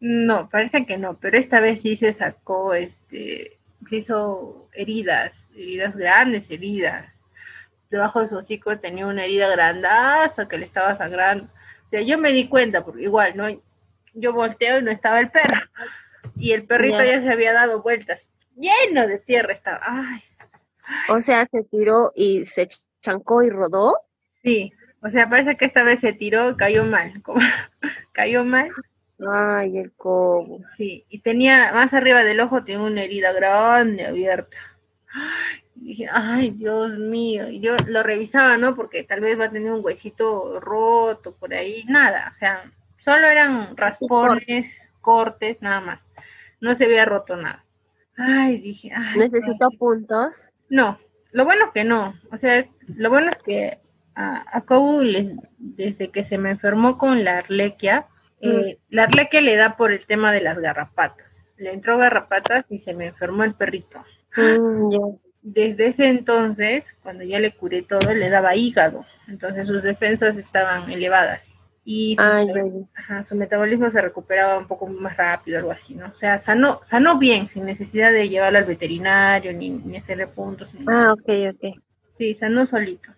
No, 0.00 0.48
parece 0.48 0.86
que 0.86 0.98
no, 0.98 1.18
pero 1.18 1.38
esta 1.38 1.60
vez 1.60 1.82
sí 1.82 1.96
se 1.96 2.12
sacó, 2.12 2.74
este, 2.74 3.58
se 3.88 3.96
hizo 3.96 4.68
heridas, 4.72 5.32
heridas 5.54 5.96
grandes, 5.96 6.50
heridas 6.50 7.18
debajo 7.90 8.20
de 8.20 8.28
su 8.28 8.36
hocico 8.36 8.78
tenía 8.78 9.06
una 9.06 9.24
herida 9.24 9.48
grandaza 9.48 10.48
que 10.48 10.58
le 10.58 10.66
estaba 10.66 10.96
sangrando. 10.96 11.44
O 11.44 11.90
sea, 11.90 12.02
yo 12.02 12.18
me 12.18 12.32
di 12.32 12.48
cuenta, 12.48 12.84
porque 12.84 13.02
igual, 13.02 13.36
¿no? 13.36 13.46
Yo 14.14 14.32
volteo 14.32 14.78
y 14.78 14.82
no 14.82 14.90
estaba 14.90 15.20
el 15.20 15.30
perro. 15.30 15.60
Y 16.36 16.52
el 16.52 16.64
perrito 16.64 17.02
ya 17.02 17.20
se 17.22 17.30
había 17.30 17.52
dado 17.52 17.82
vueltas. 17.82 18.20
Lleno 18.56 19.06
de 19.06 19.18
tierra 19.18 19.52
estaba. 19.52 19.80
Ay. 19.82 20.22
O 21.08 21.20
sea, 21.22 21.46
se 21.50 21.64
tiró 21.64 22.12
y 22.14 22.44
se 22.46 22.68
chancó 23.00 23.42
y 23.42 23.50
rodó. 23.50 23.94
Sí, 24.42 24.72
o 25.02 25.08
sea, 25.08 25.28
parece 25.28 25.56
que 25.56 25.64
esta 25.64 25.82
vez 25.82 26.00
se 26.00 26.12
tiró, 26.12 26.56
cayó 26.56 26.84
mal. 26.84 27.22
Como, 27.22 27.40
cayó 28.12 28.44
mal. 28.44 28.70
Ay, 29.26 29.78
el 29.78 29.92
cobo. 29.92 30.60
Sí, 30.76 31.04
y 31.08 31.20
tenía, 31.20 31.72
más 31.72 31.92
arriba 31.92 32.22
del 32.22 32.40
ojo, 32.40 32.62
tenía 32.62 32.82
una 32.82 33.02
herida 33.02 33.32
grande 33.32 34.06
abierta. 34.06 34.56
Ay, 35.12 35.62
dije, 35.74 36.08
ay, 36.12 36.50
Dios 36.50 36.98
mío. 36.98 37.48
Y 37.48 37.60
yo 37.60 37.76
lo 37.86 38.02
revisaba, 38.02 38.56
¿no? 38.58 38.76
Porque 38.76 39.02
tal 39.04 39.20
vez 39.20 39.38
va 39.38 39.46
a 39.46 39.50
tener 39.50 39.72
un 39.72 39.84
huesito 39.84 40.60
roto 40.60 41.34
por 41.34 41.52
ahí. 41.52 41.84
Nada, 41.88 42.32
o 42.34 42.38
sea, 42.38 42.70
solo 43.00 43.26
eran 43.26 43.76
raspones, 43.76 44.70
cortes, 45.00 45.60
nada 45.62 45.80
más. 45.80 46.00
No 46.60 46.74
se 46.74 46.84
había 46.84 47.04
roto 47.04 47.36
nada. 47.36 47.64
Ay, 48.16 48.58
dije, 48.58 48.90
ay. 48.94 49.18
¿Necesito 49.18 49.68
puntos? 49.78 50.50
No, 50.68 50.98
lo 51.32 51.44
bueno 51.44 51.66
es 51.66 51.72
que 51.72 51.84
no. 51.84 52.14
O 52.32 52.36
sea, 52.36 52.64
lo 52.86 53.10
bueno 53.10 53.30
es 53.30 53.36
que 53.36 53.78
a, 54.14 54.44
a 54.56 54.64
desde 55.58 56.10
que 56.10 56.24
se 56.24 56.38
me 56.38 56.50
enfermó 56.50 56.98
con 56.98 57.24
la 57.24 57.38
arlequia, 57.38 58.06
eh, 58.40 58.78
mm. 58.78 58.94
la 58.94 59.04
arlequia 59.04 59.40
le 59.40 59.56
da 59.56 59.76
por 59.76 59.92
el 59.92 60.04
tema 60.06 60.32
de 60.32 60.40
las 60.40 60.58
garrapatas. 60.58 61.26
Le 61.56 61.72
entró 61.72 61.98
garrapatas 61.98 62.64
y 62.68 62.78
se 62.78 62.94
me 62.94 63.06
enfermó 63.06 63.44
el 63.44 63.54
perrito. 63.54 64.04
Mm, 64.36 65.16
desde 65.42 65.88
ese 65.88 66.08
entonces, 66.08 66.84
cuando 67.02 67.24
ya 67.24 67.38
le 67.38 67.52
curé 67.52 67.82
todo, 67.82 68.12
le 68.12 68.28
daba 68.28 68.54
hígado, 68.54 69.04
entonces 69.28 69.66
sus 69.66 69.82
defensas 69.82 70.36
estaban 70.36 70.90
elevadas 70.90 71.48
y 71.90 72.16
su, 73.26 73.34
metabolismo 73.34 73.90
se 73.90 74.02
recuperaba 74.02 74.58
un 74.58 74.66
poco 74.66 74.86
más 74.88 75.16
rápido, 75.16 75.56
algo 75.56 75.70
así, 75.70 75.94
¿no? 75.94 76.04
O 76.04 76.10
sea, 76.10 76.38
sanó, 76.38 76.80
sanó 76.84 77.18
bien, 77.18 77.48
sin 77.48 77.64
necesidad 77.64 78.12
de 78.12 78.28
llevarlo 78.28 78.58
al 78.58 78.66
veterinario 78.66 79.54
ni, 79.54 79.70
ni 79.70 79.96
hacerle 79.96 80.26
puntos. 80.26 80.68
ah, 80.86 81.14
ok, 81.14 81.54
ok. 81.54 81.80
Sí, 82.18 82.34
sanó 82.34 82.66
solito. 82.66 83.10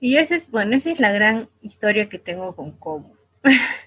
Y 0.00 0.16
esa 0.16 0.36
es, 0.36 0.50
bueno, 0.50 0.74
esa 0.74 0.90
es 0.90 1.00
la 1.00 1.12
gran 1.12 1.50
historia 1.60 2.08
que 2.08 2.18
tengo 2.18 2.56
con 2.56 2.70
Cobo. 2.78 3.14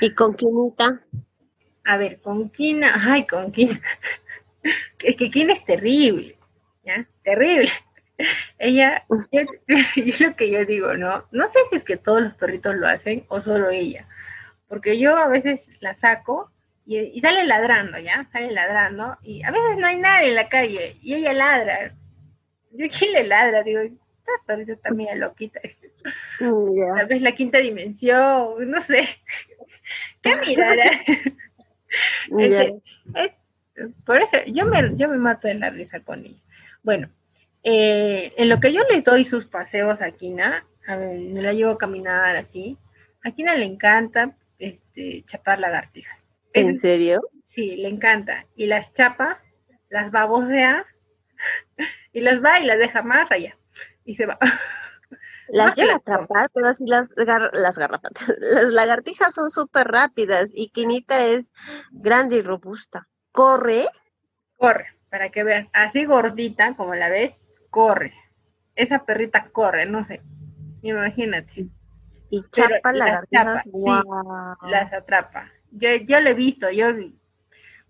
¿Y 0.00 0.14
con 0.14 0.34
Quinita? 0.34 1.00
A 1.84 1.96
ver, 1.96 2.20
con 2.20 2.50
Quina, 2.50 2.94
ay, 3.00 3.26
con 3.26 3.52
Quina. 3.52 3.80
es 4.98 5.16
que 5.16 5.30
Quina 5.30 5.52
es 5.52 5.64
terrible. 5.64 6.38
Terrible. 7.22 7.70
Ella, 8.58 9.04
yo, 9.32 10.26
lo 10.26 10.36
que 10.36 10.50
yo 10.50 10.64
digo, 10.64 10.94
¿no? 10.94 11.24
No 11.30 11.46
sé 11.48 11.60
si 11.70 11.76
es 11.76 11.84
que 11.84 11.96
todos 11.96 12.22
los 12.22 12.34
perritos 12.34 12.74
lo 12.76 12.88
hacen 12.88 13.24
o 13.28 13.40
solo 13.40 13.70
ella, 13.70 14.06
porque 14.68 14.98
yo 14.98 15.16
a 15.16 15.28
veces 15.28 15.68
la 15.80 15.94
saco 15.94 16.50
y, 16.84 17.20
sale 17.20 17.44
ladrando, 17.44 17.98
¿ya? 17.98 18.24
Sale 18.32 18.50
ladrando 18.50 19.16
y 19.22 19.42
a 19.44 19.50
veces 19.50 19.76
no 19.78 19.86
hay 19.86 19.98
nadie 19.98 20.28
en 20.28 20.34
la 20.34 20.48
calle 20.48 20.96
y 21.02 21.14
ella 21.14 21.32
ladra. 21.32 21.92
Yo, 22.72 22.86
¿quién 22.98 23.12
le 23.12 23.24
ladra? 23.24 23.62
Digo, 23.62 23.80
esta 23.80 24.32
perrita 24.46 24.72
está 24.72 24.90
media 24.90 25.14
loquita. 25.14 25.60
Mm, 26.40 26.96
Tal 26.96 27.06
vez 27.06 27.22
la 27.22 27.32
quinta 27.32 27.58
dimensión, 27.58 28.70
no 28.70 28.80
sé. 28.82 29.06
¿Qué 30.28 30.46
mirará? 30.46 30.90
es, 33.14 33.32
por 34.04 34.20
eso 34.20 34.36
yo 34.46 34.66
me, 34.66 34.96
yo 34.96 35.08
me 35.08 35.16
mato 35.16 35.48
de 35.48 35.54
la 35.54 35.70
risa 35.70 36.00
con 36.00 36.24
ella. 36.24 36.40
Bueno, 36.82 37.08
eh, 37.62 38.32
en 38.36 38.48
lo 38.48 38.60
que 38.60 38.72
yo 38.72 38.82
le 38.90 39.02
doy 39.02 39.24
sus 39.24 39.46
paseos 39.46 40.00
a 40.00 40.10
Kina, 40.12 40.64
a 40.86 40.96
ver, 40.96 41.18
me 41.18 41.42
la 41.42 41.52
llevo 41.52 41.72
a 41.72 41.78
caminar 41.78 42.36
así, 42.36 42.76
a 43.24 43.30
Kina 43.30 43.54
le 43.54 43.64
encanta 43.64 44.30
este, 44.58 45.24
chapar 45.26 45.58
lagartijas. 45.60 46.18
¿En 46.52 46.80
serio? 46.80 47.20
Sí, 47.54 47.76
le 47.76 47.88
encanta. 47.88 48.46
Y 48.56 48.66
las 48.66 48.94
chapa, 48.94 49.40
las 49.90 50.10
babosea, 50.10 50.84
y 52.12 52.20
las 52.20 52.42
va 52.42 52.60
y 52.60 52.64
las 52.64 52.78
deja 52.78 53.02
más 53.02 53.30
allá. 53.30 53.56
Y 54.04 54.14
se 54.14 54.26
va. 54.26 54.38
Las 55.48 55.76
lleva 55.76 55.94
a 55.94 55.96
atrapar, 55.96 56.50
pero 56.52 56.72
sí 56.74 56.84
las, 56.86 57.08
las 57.16 57.78
garrapatas. 57.78 58.28
Las 58.38 58.72
lagartijas 58.72 59.34
son 59.34 59.50
súper 59.50 59.88
rápidas 59.88 60.50
y 60.54 60.70
Quinita 60.70 61.24
es 61.26 61.50
grande 61.90 62.36
y 62.36 62.42
robusta. 62.42 63.08
¿Corre? 63.32 63.86
Corre 64.56 64.98
para 65.10 65.30
que 65.30 65.42
veas, 65.42 65.68
así 65.72 66.04
gordita 66.04 66.74
como 66.76 66.94
la 66.94 67.08
ves, 67.08 67.34
corre. 67.70 68.14
Esa 68.74 69.04
perrita 69.04 69.48
corre, 69.50 69.86
no 69.86 70.06
sé. 70.06 70.20
Imagínate. 70.82 71.68
Y 72.30 72.44
chapa 72.50 72.92
la 72.92 73.22
las 73.30 73.64
las 74.62 74.92
atrapa. 74.92 75.50
Yo, 75.70 75.88
yo 76.06 76.20
lo 76.20 76.30
he 76.30 76.34
visto, 76.34 76.70
yo 76.70 76.88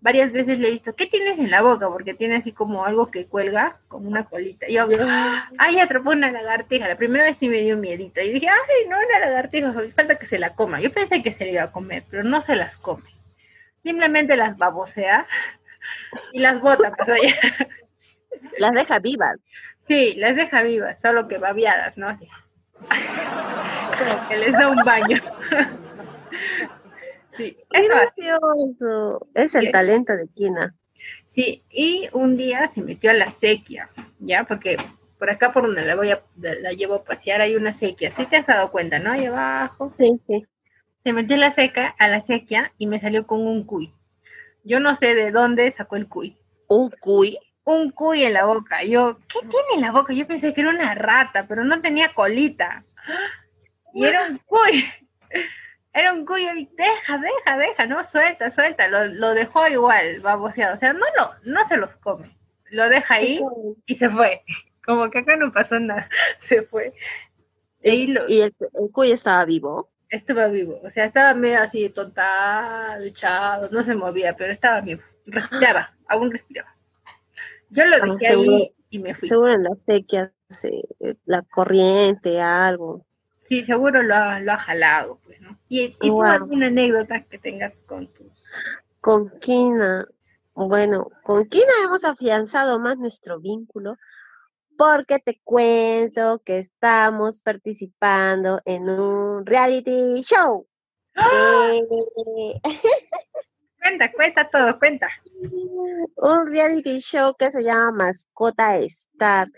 varias 0.01 0.31
veces 0.31 0.59
le 0.59 0.69
he 0.69 0.71
visto, 0.71 0.95
¿qué 0.95 1.07
tienes 1.07 1.39
en 1.39 1.51
la 1.51 1.61
boca? 1.61 1.89
Porque 1.89 2.13
tiene 2.13 2.37
así 2.37 2.51
como 2.51 2.85
algo 2.85 3.11
que 3.11 3.25
cuelga, 3.25 3.77
como 3.87 4.09
una 4.09 4.23
colita. 4.23 4.67
Y 4.67 4.73
yo, 4.73 4.87
ay, 5.57 5.79
atrapó 5.79 6.11
una 6.11 6.31
lagartija. 6.31 6.87
La 6.87 6.95
primera 6.95 7.25
vez 7.25 7.37
sí 7.37 7.49
me 7.49 7.61
dio 7.61 7.77
miedito. 7.77 8.21
Y 8.21 8.31
dije, 8.31 8.47
ay, 8.47 8.87
no, 8.89 8.97
una 8.97 9.19
lagartija, 9.19 9.73
falta 9.95 10.15
que 10.15 10.25
se 10.25 10.39
la 10.39 10.55
coma. 10.55 10.79
Yo 10.81 10.91
pensé 10.91 11.21
que 11.21 11.33
se 11.33 11.45
la 11.45 11.51
iba 11.51 11.63
a 11.63 11.71
comer, 11.71 12.03
pero 12.09 12.23
no 12.23 12.41
se 12.43 12.55
las 12.55 12.77
come. 12.77 13.09
Simplemente 13.83 14.35
las 14.35 14.57
babosea 14.57 15.27
y 16.33 16.39
las 16.39 16.61
botas, 16.61 16.93
pues, 17.05 17.33
Las 18.57 18.71
deja 18.71 18.99
vivas. 18.99 19.37
Sí, 19.87 20.13
las 20.15 20.35
deja 20.35 20.61
vivas, 20.61 20.99
solo 21.01 21.27
que 21.27 21.37
babiadas, 21.37 21.97
¿no? 21.97 22.17
Como 22.77 24.27
que 24.29 24.37
les 24.37 24.53
da 24.53 24.69
un 24.69 24.77
baño. 24.85 25.21
Sí, 27.39 27.57
es 27.71 27.87
gracioso. 27.87 29.27
Es 29.33 29.55
el 29.55 29.71
talento 29.71 30.13
de 30.15 30.27
Kina. 30.35 30.75
Sí, 31.27 31.63
y 31.69 32.09
un 32.11 32.37
día 32.37 32.69
se 32.73 32.81
metió 32.81 33.11
a 33.11 33.13
la 33.13 33.31
sequía, 33.31 33.89
¿ya? 34.19 34.43
Porque 34.43 34.77
por 35.17 35.29
acá 35.29 35.51
por 35.51 35.63
donde 35.63 35.85
la 35.85 35.95
voy 35.95 36.11
a, 36.11 36.21
la 36.37 36.71
llevo 36.71 36.95
a 36.95 37.03
pasear 37.03 37.41
hay 37.41 37.55
una 37.55 37.73
sequía. 37.73 38.11
Sí 38.11 38.25
te 38.25 38.37
has 38.37 38.47
dado 38.47 38.71
cuenta, 38.71 38.99
¿no? 38.99 39.11
Ahí 39.11 39.25
abajo. 39.25 39.93
Sí, 39.97 40.19
sí. 40.25 40.45
Se 41.03 41.13
metió 41.13 41.35
a 41.35 41.39
la 41.39 41.53
seca, 41.53 41.95
a 41.99 42.07
la 42.07 42.21
sequía 42.21 42.71
y 42.77 42.87
me 42.87 42.99
salió 42.99 43.27
con 43.27 43.45
un 43.45 43.63
cuy. 43.63 43.93
Yo 44.63 44.79
no 44.79 44.95
sé 44.95 45.15
de 45.15 45.31
dónde 45.31 45.71
sacó 45.71 45.95
el 45.95 46.07
cuy. 46.07 46.37
¿Un 46.67 46.89
cuy? 46.99 47.37
Un 47.63 47.91
cuy 47.91 48.23
en 48.23 48.33
la 48.33 48.45
boca. 48.45 48.83
Yo, 48.83 49.19
¿qué 49.27 49.39
tiene 49.41 49.75
en 49.75 49.81
la 49.81 49.91
boca? 49.91 50.13
Yo 50.13 50.27
pensé 50.27 50.53
que 50.53 50.61
era 50.61 50.69
una 50.69 50.95
rata, 50.95 51.45
pero 51.47 51.63
no 51.63 51.81
tenía 51.81 52.13
colita. 52.13 52.83
Y 53.93 54.05
era 54.05 54.27
un 54.27 54.37
cuy. 54.39 54.85
Era 55.93 56.13
un 56.13 56.25
cuy. 56.25 56.43
Y 56.43 56.69
deja, 56.75 57.17
deja, 57.17 57.57
deja, 57.57 57.85
no, 57.85 58.05
suelta, 58.05 58.51
suelta. 58.51 58.87
Lo, 58.87 59.33
dejó 59.33 59.67
igual, 59.67 60.19
baboseado. 60.21 60.75
O 60.75 60.79
sea, 60.79 60.93
no, 60.93 61.05
lo, 61.17 61.31
no 61.43 61.65
se 61.67 61.77
los 61.77 61.95
come. 61.97 62.35
Lo 62.71 62.87
deja 62.89 63.15
ahí 63.15 63.41
y 63.85 63.95
se 63.95 64.09
fue. 64.09 64.43
Como 64.85 65.09
que 65.09 65.19
acá 65.19 65.35
no 65.35 65.51
pasó 65.51 65.79
nada. 65.79 66.09
Se 66.41 66.63
fue. 66.63 66.93
¿Y, 67.81 68.11
el, 68.11 68.53
el 68.73 68.91
cuy 68.91 69.11
estaba 69.11 69.45
vivo? 69.45 69.89
estaba 70.09 70.47
vivo, 70.47 70.79
o 70.83 70.89
sea, 70.89 71.05
estaba 71.05 71.33
medio 71.33 71.61
así 71.61 71.89
total, 71.89 73.05
echado, 73.05 73.69
no 73.71 73.83
se 73.83 73.95
movía, 73.95 74.35
pero 74.35 74.51
estaba 74.51 74.81
vivo, 74.81 75.01
respiraba, 75.25 75.93
aún 76.07 76.31
respiraba. 76.31 76.75
Yo 77.69 77.85
lo 77.85 78.13
dejé 78.13 78.27
ahí 78.27 78.73
y 78.89 78.99
me 78.99 79.13
fui. 79.13 79.29
Seguro 79.29 79.53
en 79.53 79.63
la 79.63 79.75
sequía, 79.85 80.33
la 81.25 81.43
corriente, 81.43 82.41
algo. 82.41 83.05
Sí, 83.47 83.63
seguro 83.65 84.01
lo 84.01 84.15
ha, 84.15 84.39
lo 84.39 84.53
ha 84.53 84.57
jalado, 84.57 85.19
pues, 85.23 85.38
¿Y, 85.69 85.95
y 86.01 86.09
alguna 86.23 86.67
anécdota 86.67 87.23
que 87.23 87.37
tengas 87.37 87.73
con 87.85 88.07
tu... 88.07 88.29
Con 89.01 89.29
Kina, 89.39 90.07
bueno, 90.53 91.09
con 91.23 91.45
Kina 91.45 91.71
hemos 91.85 92.03
afianzado 92.03 92.79
más 92.79 92.97
nuestro 92.97 93.39
vínculo 93.39 93.95
porque 94.79 95.19
te 95.19 95.39
cuento 95.43 96.41
que 96.43 96.59
estamos 96.59 97.39
participando 97.39 98.61
en 98.63 98.89
un 98.89 99.45
reality 99.45 100.21
show. 100.21 100.65
¡Ah! 101.15 101.71
Eh, 101.75 102.61
cuenta, 103.81 104.11
cuenta 104.13 104.49
todo, 104.49 104.79
cuenta. 104.79 105.09
Un 106.15 106.47
reality 106.47 106.99
show 106.99 107.35
que 107.37 107.51
se 107.51 107.61
llama 107.61 107.91
Mascota 107.91 108.77
Star. 108.77 109.49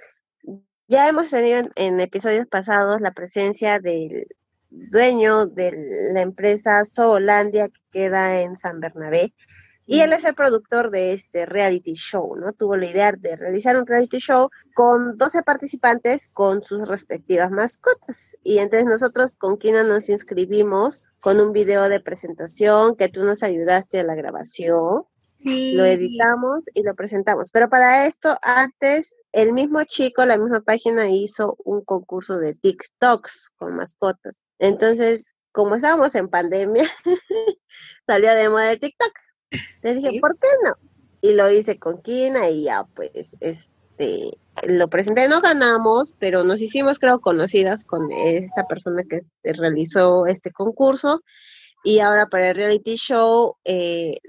Ya 0.87 1.07
hemos 1.07 1.29
tenido 1.29 1.69
en, 1.75 1.99
episodios 1.99 2.47
pasados 2.47 2.99
la 2.99 3.11
presencia 3.11 3.79
del 3.79 4.27
dueño 4.71 5.45
de 5.45 6.11
la 6.13 6.21
empresa 6.21 6.83
Zoolandia 6.85 7.69
que 7.69 7.81
queda 7.91 8.41
en 8.41 8.57
San 8.57 8.79
Bernabé. 8.79 9.33
Y 9.85 9.99
él 9.99 10.13
es 10.13 10.23
el 10.23 10.35
productor 10.35 10.89
de 10.89 11.13
este 11.13 11.45
reality 11.45 11.93
show, 11.93 12.35
¿no? 12.37 12.53
Tuvo 12.53 12.77
la 12.77 12.85
idea 12.85 13.11
de 13.11 13.35
realizar 13.35 13.75
un 13.75 13.85
reality 13.85 14.19
show 14.19 14.49
con 14.73 15.17
12 15.17 15.43
participantes 15.43 16.29
con 16.33 16.63
sus 16.63 16.87
respectivas 16.87 17.51
mascotas. 17.51 18.37
Y 18.41 18.59
entonces 18.59 18.85
nosotros 18.85 19.35
con 19.35 19.57
Kina 19.57 19.83
nos 19.83 20.07
inscribimos 20.07 21.09
con 21.19 21.41
un 21.41 21.51
video 21.51 21.89
de 21.89 21.99
presentación 21.99 22.95
que 22.95 23.09
tú 23.09 23.25
nos 23.25 23.43
ayudaste 23.43 23.99
a 23.99 24.03
la 24.03 24.15
grabación. 24.15 25.03
Lo 25.43 25.85
editamos 25.85 26.63
y 26.73 26.83
lo 26.83 26.95
presentamos. 26.95 27.51
Pero 27.51 27.67
para 27.67 28.05
esto, 28.05 28.37
antes, 28.43 29.15
el 29.33 29.51
mismo 29.51 29.83
chico, 29.83 30.25
la 30.25 30.37
misma 30.37 30.61
página 30.61 31.09
hizo 31.09 31.57
un 31.65 31.83
concurso 31.83 32.37
de 32.37 32.53
TikToks 32.53 33.51
con 33.57 33.75
mascotas. 33.75 34.39
Entonces, 34.61 35.25
como 35.51 35.75
estábamos 35.75 36.13
en 36.13 36.29
pandemia, 36.29 36.87
salió 38.07 38.33
de 38.33 38.47
moda 38.47 38.69
de 38.69 38.77
TikTok. 38.77 39.11
Le 39.81 39.95
dije, 39.95 40.19
¿por 40.21 40.37
qué 40.37 40.47
no? 40.63 40.71
Y 41.19 41.33
lo 41.33 41.49
hice 41.49 41.79
con 41.79 42.01
Kina 42.03 42.47
y 42.47 42.65
ya, 42.65 42.85
pues, 42.95 43.11
este, 43.39 44.37
lo 44.67 44.87
presenté, 44.87 45.27
no 45.27 45.41
ganamos, 45.41 46.13
pero 46.19 46.43
nos 46.43 46.61
hicimos, 46.61 46.99
creo, 46.99 47.21
conocidas 47.21 47.83
con 47.83 48.07
esta 48.11 48.67
persona 48.67 49.03
que 49.09 49.21
realizó 49.43 50.27
este 50.27 50.51
concurso. 50.51 51.21
Y 51.83 51.99
ahora 51.99 52.27
para 52.27 52.49
el 52.49 52.55
reality 52.55 52.97
show, 52.97 53.55
eh, 53.65 54.19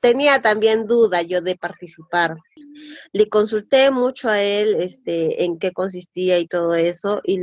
tenía 0.00 0.42
también 0.42 0.86
duda 0.86 1.22
yo 1.22 1.40
de 1.40 1.56
participar. 1.56 2.36
Le 3.12 3.26
consulté 3.30 3.90
mucho 3.90 4.28
a 4.28 4.42
él 4.42 4.76
este, 4.80 5.44
en 5.44 5.58
qué 5.58 5.72
consistía 5.72 6.38
y 6.38 6.46
todo 6.46 6.74
eso, 6.74 7.22
y, 7.24 7.40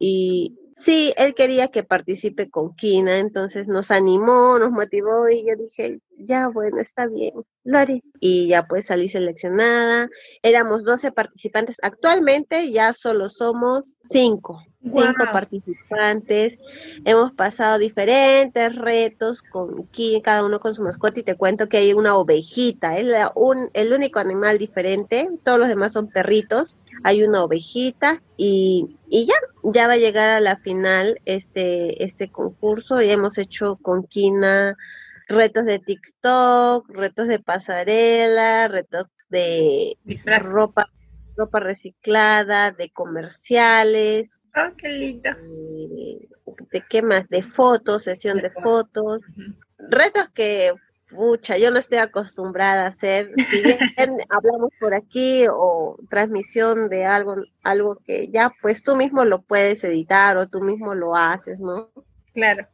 y 0.00 0.59
sí, 0.80 1.12
él 1.16 1.34
quería 1.34 1.68
que 1.68 1.82
participe 1.82 2.50
con 2.50 2.72
Kina, 2.72 3.18
entonces 3.18 3.68
nos 3.68 3.90
animó, 3.90 4.58
nos 4.58 4.72
motivó 4.72 5.28
y 5.28 5.46
yo 5.46 5.54
dije, 5.56 6.00
ya 6.18 6.48
bueno, 6.48 6.80
está 6.80 7.06
bien, 7.06 7.34
lo 7.64 7.78
haré. 7.78 8.02
Y 8.18 8.48
ya 8.48 8.66
pues 8.66 8.86
salí 8.86 9.08
seleccionada, 9.08 10.08
éramos 10.42 10.84
12 10.84 11.12
participantes, 11.12 11.76
actualmente 11.82 12.72
ya 12.72 12.92
solo 12.92 13.28
somos 13.28 13.94
5 14.02 14.60
cinco 14.82 15.24
participantes. 15.32 16.58
Hemos 17.04 17.32
pasado 17.32 17.78
diferentes 17.78 18.74
retos 18.76 19.42
con 19.42 19.88
cada 20.22 20.44
uno 20.44 20.60
con 20.60 20.74
su 20.74 20.82
mascota 20.82 21.20
y 21.20 21.22
te 21.22 21.36
cuento 21.36 21.68
que 21.68 21.78
hay 21.78 21.92
una 21.92 22.16
ovejita, 22.16 22.98
es 22.98 23.06
un, 23.34 23.70
el 23.74 23.92
único 23.92 24.18
animal 24.18 24.58
diferente, 24.58 25.28
todos 25.44 25.58
los 25.58 25.68
demás 25.68 25.92
son 25.92 26.08
perritos, 26.08 26.78
hay 27.04 27.22
una 27.22 27.44
ovejita 27.44 28.22
y, 28.36 28.96
y 29.08 29.26
ya, 29.26 29.34
ya 29.64 29.86
va 29.86 29.94
a 29.94 29.98
llegar 29.98 30.28
a 30.28 30.40
la 30.40 30.56
final 30.56 31.20
este, 31.24 32.04
este 32.04 32.30
concurso 32.30 33.00
y 33.00 33.10
hemos 33.10 33.38
hecho 33.38 33.78
con 33.82 34.06
Kina 34.06 34.76
retos 35.28 35.64
de 35.64 35.78
TikTok, 35.78 36.88
retos 36.90 37.28
de 37.28 37.38
pasarela, 37.38 38.68
retos 38.68 39.06
de 39.28 39.96
ropa 40.40 40.90
ropa 41.36 41.60
reciclada, 41.60 42.72
de 42.72 42.90
comerciales, 42.90 44.40
Oh, 44.56 44.74
qué 44.76 44.88
lindo. 44.88 45.30
¿De 46.72 46.84
qué 46.88 47.02
más? 47.02 47.28
De 47.28 47.42
fotos, 47.42 48.04
sesión 48.04 48.38
de 48.38 48.50
fotos. 48.50 49.20
Retos 49.78 50.28
que, 50.30 50.72
pucha, 51.10 51.58
yo 51.58 51.70
no 51.70 51.78
estoy 51.78 51.98
acostumbrada 51.98 52.84
a 52.84 52.88
hacer. 52.88 53.32
Si 53.50 53.62
bien 53.62 53.78
hablamos 54.28 54.70
por 54.80 54.94
aquí 54.94 55.46
o 55.50 55.96
transmisión 56.08 56.88
de 56.88 57.04
algo, 57.04 57.36
algo 57.62 57.96
que 58.06 58.28
ya 58.28 58.52
pues 58.62 58.82
tú 58.82 58.96
mismo 58.96 59.24
lo 59.24 59.42
puedes 59.42 59.84
editar 59.84 60.36
o 60.36 60.48
tú 60.48 60.60
mismo 60.60 60.94
lo 60.94 61.16
haces, 61.16 61.60
¿no? 61.60 61.90
Claro. 62.34 62.66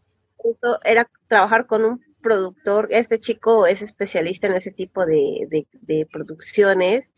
Esto 0.45 0.79
era 0.85 1.09
trabajar 1.29 1.67
con 1.67 1.85
un 1.85 2.05
productor. 2.23 2.89
Este 2.91 3.19
chico 3.19 3.67
es 3.67 3.83
especialista 3.83 4.47
en 4.47 4.55
ese 4.55 4.71
tipo 4.71 5.05
de, 5.07 5.47
de, 5.49 5.67
de 5.73 6.07
producciones 6.11 7.11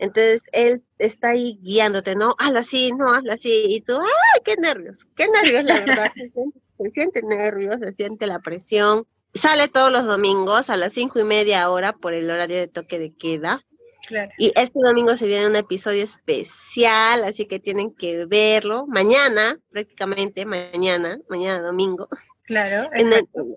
entonces 0.00 0.42
él 0.52 0.82
está 0.98 1.28
ahí 1.30 1.58
guiándote, 1.62 2.14
¿no? 2.14 2.34
Hazlo 2.38 2.60
así, 2.60 2.90
no, 2.90 3.12
hazlo 3.12 3.32
así. 3.34 3.66
Y 3.68 3.82
tú, 3.82 3.92
¡ay, 4.00 4.40
qué 4.44 4.56
nervios! 4.56 4.98
¡Qué 5.14 5.28
nervios, 5.28 5.62
la 5.62 5.80
verdad! 5.80 6.06
se, 6.78 6.90
siente, 6.90 7.22
nervios, 7.22 7.78
se 7.80 7.92
siente 7.92 8.26
la 8.26 8.38
presión. 8.38 9.06
Sale 9.34 9.68
todos 9.68 9.92
los 9.92 10.06
domingos 10.06 10.70
a 10.70 10.76
las 10.76 10.92
cinco 10.92 11.20
y 11.20 11.24
media 11.24 11.70
hora 11.70 11.92
por 11.92 12.14
el 12.14 12.30
horario 12.30 12.56
de 12.56 12.68
toque 12.68 12.98
de 12.98 13.14
queda. 13.14 13.64
Claro. 14.08 14.32
Y 14.38 14.52
este 14.56 14.80
domingo 14.82 15.16
se 15.16 15.26
viene 15.26 15.46
un 15.46 15.54
episodio 15.54 16.02
especial, 16.02 17.22
así 17.22 17.46
que 17.46 17.60
tienen 17.60 17.94
que 17.94 18.26
verlo. 18.26 18.86
Mañana, 18.88 19.56
prácticamente, 19.70 20.44
mañana, 20.46 21.18
mañana 21.28 21.62
domingo. 21.62 22.08
Claro. 22.42 22.90
En 22.94 23.12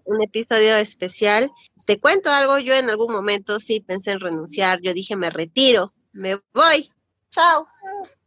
un 0.05 0.21
episodio 0.21 0.75
especial. 0.75 1.51
Te 1.85 1.99
cuento 1.99 2.29
algo, 2.29 2.59
yo 2.59 2.75
en 2.75 2.89
algún 2.89 3.11
momento 3.11 3.59
sí 3.59 3.81
pensé 3.81 4.11
en 4.11 4.19
renunciar, 4.19 4.79
yo 4.81 4.93
dije 4.93 5.17
me 5.17 5.29
retiro, 5.29 5.93
me 6.13 6.39
voy, 6.53 6.89
chao. 7.29 7.67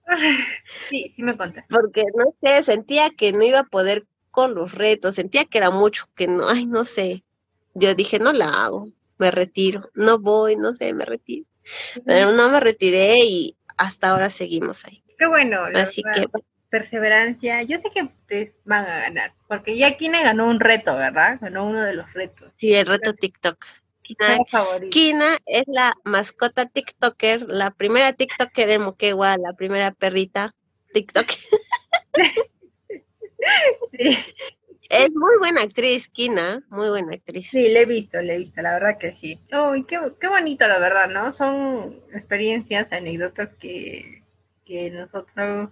Sí, 0.88 1.12
sí 1.16 1.22
me 1.22 1.36
conté. 1.36 1.64
Porque, 1.68 2.04
no 2.14 2.32
sé, 2.40 2.62
sentía 2.62 3.10
que 3.10 3.32
no 3.32 3.42
iba 3.42 3.60
a 3.60 3.64
poder 3.64 4.06
con 4.30 4.54
los 4.54 4.72
retos, 4.72 5.16
sentía 5.16 5.44
que 5.44 5.58
era 5.58 5.70
mucho, 5.70 6.06
que 6.14 6.26
no, 6.26 6.48
ay, 6.48 6.66
no 6.66 6.84
sé. 6.84 7.24
Yo 7.78 7.94
dije, 7.94 8.18
no 8.18 8.32
la 8.32 8.46
hago, 8.46 8.88
me 9.18 9.30
retiro, 9.30 9.90
no 9.94 10.18
voy, 10.18 10.56
no 10.56 10.74
sé, 10.74 10.94
me 10.94 11.04
retiro. 11.04 11.46
Pero 12.04 12.32
no 12.32 12.48
me 12.48 12.60
retiré 12.60 13.24
y 13.24 13.56
hasta 13.76 14.10
ahora 14.10 14.30
seguimos 14.30 14.84
ahí. 14.86 15.02
Qué 15.18 15.26
bueno, 15.26 15.64
Así 15.74 16.02
que 16.14 16.26
perseverancia. 16.70 17.62
Yo 17.62 17.78
sé 17.78 17.90
que 17.92 18.02
ustedes 18.02 18.52
van 18.64 18.86
a 18.86 19.00
ganar, 19.00 19.32
porque 19.48 19.76
ya 19.76 19.96
Kina 19.96 20.22
ganó 20.22 20.48
un 20.48 20.60
reto, 20.60 20.96
¿verdad? 20.96 21.38
Ganó 21.40 21.66
uno 21.66 21.82
de 21.82 21.94
los 21.94 22.12
retos. 22.12 22.52
Sí, 22.58 22.74
el 22.74 22.86
reto 22.86 23.14
TikTok. 23.14 23.64
Kina, 24.90 25.36
es 25.46 25.64
la 25.66 25.94
mascota 26.04 26.66
TikToker, 26.66 27.46
la 27.48 27.72
primera 27.72 28.12
TikToker 28.12 28.68
de 28.68 28.78
Moquegua, 28.78 29.36
la 29.36 29.52
primera 29.52 29.90
perrita 29.90 30.54
TikTok. 30.92 31.26
Es 34.88 35.10
muy 35.14 35.38
buena 35.38 35.62
actriz, 35.62 36.08
Kina, 36.08 36.62
muy 36.68 36.88
buena 36.88 37.12
actriz. 37.12 37.48
Sí, 37.50 37.68
le 37.68 37.82
he 37.82 37.86
visto, 37.86 38.20
le 38.20 38.34
he 38.34 38.38
visto, 38.38 38.62
la 38.62 38.74
verdad 38.74 38.98
que 38.98 39.16
sí. 39.20 39.38
Uy, 39.52 39.84
qué, 39.84 39.98
qué 40.20 40.28
bonito, 40.28 40.66
la 40.66 40.78
verdad, 40.78 41.08
¿no? 41.08 41.32
Son 41.32 41.96
experiencias, 42.14 42.92
anécdotas 42.92 43.50
que, 43.60 44.22
que 44.64 44.90
nosotros 44.90 45.70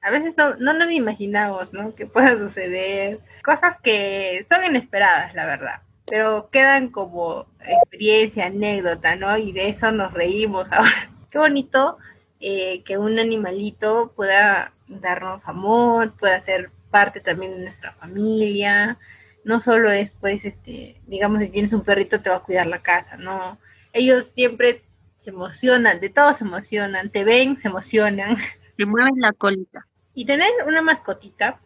a 0.00 0.10
veces 0.10 0.34
no, 0.36 0.54
no 0.56 0.72
nos 0.74 0.90
imaginamos, 0.90 1.72
¿no? 1.72 1.94
Que 1.94 2.06
pueda 2.06 2.38
suceder. 2.38 3.18
Cosas 3.44 3.76
que 3.82 4.46
son 4.48 4.64
inesperadas, 4.64 5.34
la 5.34 5.46
verdad 5.46 5.82
pero 6.08 6.48
quedan 6.50 6.88
como 6.88 7.46
experiencia, 7.66 8.46
anécdota, 8.46 9.16
¿no? 9.16 9.36
Y 9.36 9.52
de 9.52 9.68
eso 9.68 9.92
nos 9.92 10.12
reímos 10.12 10.66
ahora. 10.72 11.08
Qué 11.30 11.38
bonito 11.38 11.98
eh, 12.40 12.82
que 12.84 12.98
un 12.98 13.18
animalito 13.18 14.12
pueda 14.16 14.72
darnos 14.88 15.46
amor, 15.46 16.12
pueda 16.18 16.40
ser 16.40 16.70
parte 16.90 17.20
también 17.20 17.52
de 17.52 17.64
nuestra 17.64 17.92
familia. 17.92 18.98
No 19.44 19.60
solo 19.60 19.90
es, 19.90 20.10
pues, 20.20 20.44
este, 20.44 21.00
digamos, 21.06 21.40
si 21.40 21.48
tienes 21.48 21.72
un 21.72 21.84
perrito 21.84 22.20
te 22.20 22.30
va 22.30 22.36
a 22.36 22.42
cuidar 22.42 22.66
la 22.66 22.80
casa, 22.80 23.16
¿no? 23.16 23.58
Ellos 23.92 24.32
siempre 24.34 24.82
se 25.18 25.30
emocionan, 25.30 26.00
de 26.00 26.10
todo 26.10 26.34
se 26.34 26.44
emocionan, 26.44 27.10
te 27.10 27.24
ven, 27.24 27.60
se 27.60 27.68
emocionan. 27.68 28.36
Te 28.76 28.86
mueven 28.86 29.14
la 29.18 29.32
colita. 29.32 29.86
Y 30.14 30.24
tener 30.24 30.50
una 30.64 30.82
mascotita 30.82 31.58